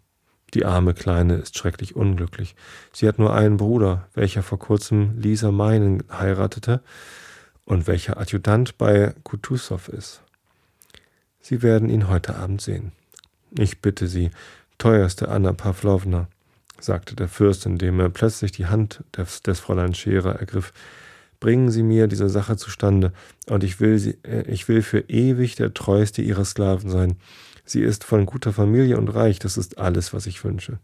Die 0.54 0.64
arme 0.64 0.94
Kleine 0.94 1.34
ist 1.34 1.58
schrecklich 1.58 1.96
unglücklich. 1.96 2.56
Sie 2.94 3.08
hat 3.08 3.18
nur 3.18 3.34
einen 3.34 3.58
Bruder, 3.58 4.08
welcher 4.14 4.42
vor 4.42 4.58
kurzem 4.58 5.18
Lisa 5.18 5.52
Meinen 5.52 6.02
heiratete 6.10 6.80
und 7.66 7.86
welcher 7.86 8.16
Adjutant 8.16 8.78
bei 8.78 9.12
Kutusow 9.22 9.86
ist. 9.90 10.22
Sie 11.40 11.62
werden 11.62 11.88
ihn 11.88 12.08
heute 12.08 12.36
Abend 12.36 12.60
sehen. 12.60 12.92
Ich 13.58 13.80
bitte 13.80 14.06
Sie, 14.06 14.30
teuerste 14.78 15.28
Anna 15.28 15.52
Pawlowna, 15.52 16.28
sagte 16.78 17.16
der 17.16 17.28
Fürst, 17.28 17.66
indem 17.66 18.00
er 18.00 18.10
plötzlich 18.10 18.52
die 18.52 18.66
Hand 18.66 19.02
des, 19.16 19.42
des 19.42 19.60
Fräulein 19.60 19.94
Scherer 19.94 20.36
ergriff. 20.36 20.72
Bringen 21.40 21.70
Sie 21.70 21.82
mir 21.82 22.06
diese 22.06 22.28
Sache 22.28 22.56
zustande, 22.56 23.12
und 23.48 23.64
ich 23.64 23.80
will, 23.80 23.98
sie, 23.98 24.18
äh, 24.22 24.42
ich 24.50 24.68
will 24.68 24.82
für 24.82 25.00
ewig 25.08 25.56
der 25.56 25.72
treueste 25.72 26.22
Ihrer 26.22 26.44
Sklaven 26.44 26.90
sein. 26.90 27.16
Sie 27.64 27.82
ist 27.82 28.04
von 28.04 28.26
guter 28.26 28.52
Familie 28.52 28.98
und 28.98 29.08
reich, 29.08 29.38
das 29.38 29.56
ist 29.56 29.78
alles, 29.78 30.12
was 30.12 30.26
ich 30.26 30.44
wünsche. 30.44 30.78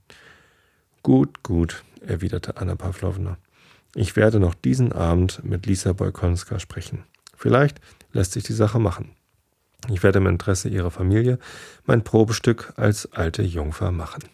Gut, 1.03 1.43
gut, 1.43 1.85
erwiderte 2.01 2.57
Anna 2.57 2.75
Pawlowna. 2.75 3.37
Ich 3.95 4.17
werde 4.17 4.41
noch 4.41 4.55
diesen 4.55 4.93
Abend 4.93 5.43
mit 5.45 5.67
Lisa 5.67 5.93
Bolkonska 5.93 6.59
sprechen. 6.59 7.05
Vielleicht 7.37 7.81
lässt 8.13 8.33
sich 8.33 8.45
die 8.45 8.53
Sache 8.53 8.79
machen. 8.79 9.11
Ich 9.89 10.03
werde 10.03 10.19
im 10.19 10.27
Interesse 10.27 10.69
ihrer 10.69 10.91
Familie 10.91 11.39
mein 11.85 12.03
Probestück 12.03 12.73
als 12.77 13.13
alte 13.13 13.43
Jungfer 13.43 13.93
machen. 13.93 14.25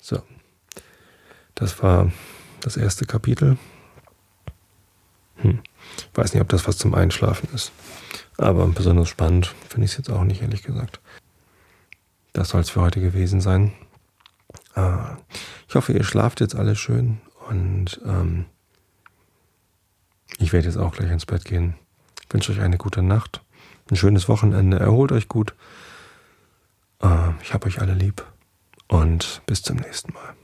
So, 0.00 0.22
das 1.54 1.82
war 1.82 2.12
das 2.60 2.76
erste 2.76 3.06
Kapitel. 3.06 3.58
Hm. 5.36 5.60
Weiß 6.14 6.32
nicht, 6.32 6.42
ob 6.42 6.48
das 6.48 6.66
was 6.68 6.78
zum 6.78 6.94
Einschlafen 6.94 7.48
ist. 7.54 7.72
Aber 8.36 8.66
besonders 8.68 9.08
spannend 9.08 9.54
finde 9.68 9.84
ich 9.84 9.92
es 9.92 9.98
jetzt 9.98 10.10
auch 10.10 10.24
nicht, 10.24 10.42
ehrlich 10.42 10.62
gesagt. 10.62 11.00
Das 12.32 12.50
soll 12.50 12.60
es 12.60 12.70
für 12.70 12.80
heute 12.80 13.00
gewesen 13.00 13.40
sein. 13.40 13.72
Äh, 14.74 14.96
ich 15.68 15.74
hoffe, 15.74 15.92
ihr 15.92 16.04
schlaft 16.04 16.40
jetzt 16.40 16.54
alle 16.54 16.76
schön 16.76 17.20
und 17.48 18.00
ähm, 18.04 18.46
ich 20.38 20.52
werde 20.52 20.66
jetzt 20.66 20.78
auch 20.78 20.94
gleich 20.94 21.10
ins 21.10 21.26
Bett 21.26 21.44
gehen. 21.44 21.74
Ich 22.30 22.34
wünsche 22.34 22.52
euch 22.52 22.60
eine 22.60 22.78
gute 22.78 23.02
Nacht, 23.02 23.42
ein 23.90 23.96
schönes 23.96 24.28
Wochenende, 24.28 24.78
erholt 24.78 25.10
euch 25.10 25.26
gut. 25.26 25.52
Äh, 27.02 27.30
ich 27.42 27.52
habe 27.52 27.66
euch 27.66 27.80
alle 27.80 27.92
lieb 27.92 28.24
und 28.86 29.42
bis 29.46 29.62
zum 29.64 29.78
nächsten 29.78 30.12
Mal. 30.12 30.39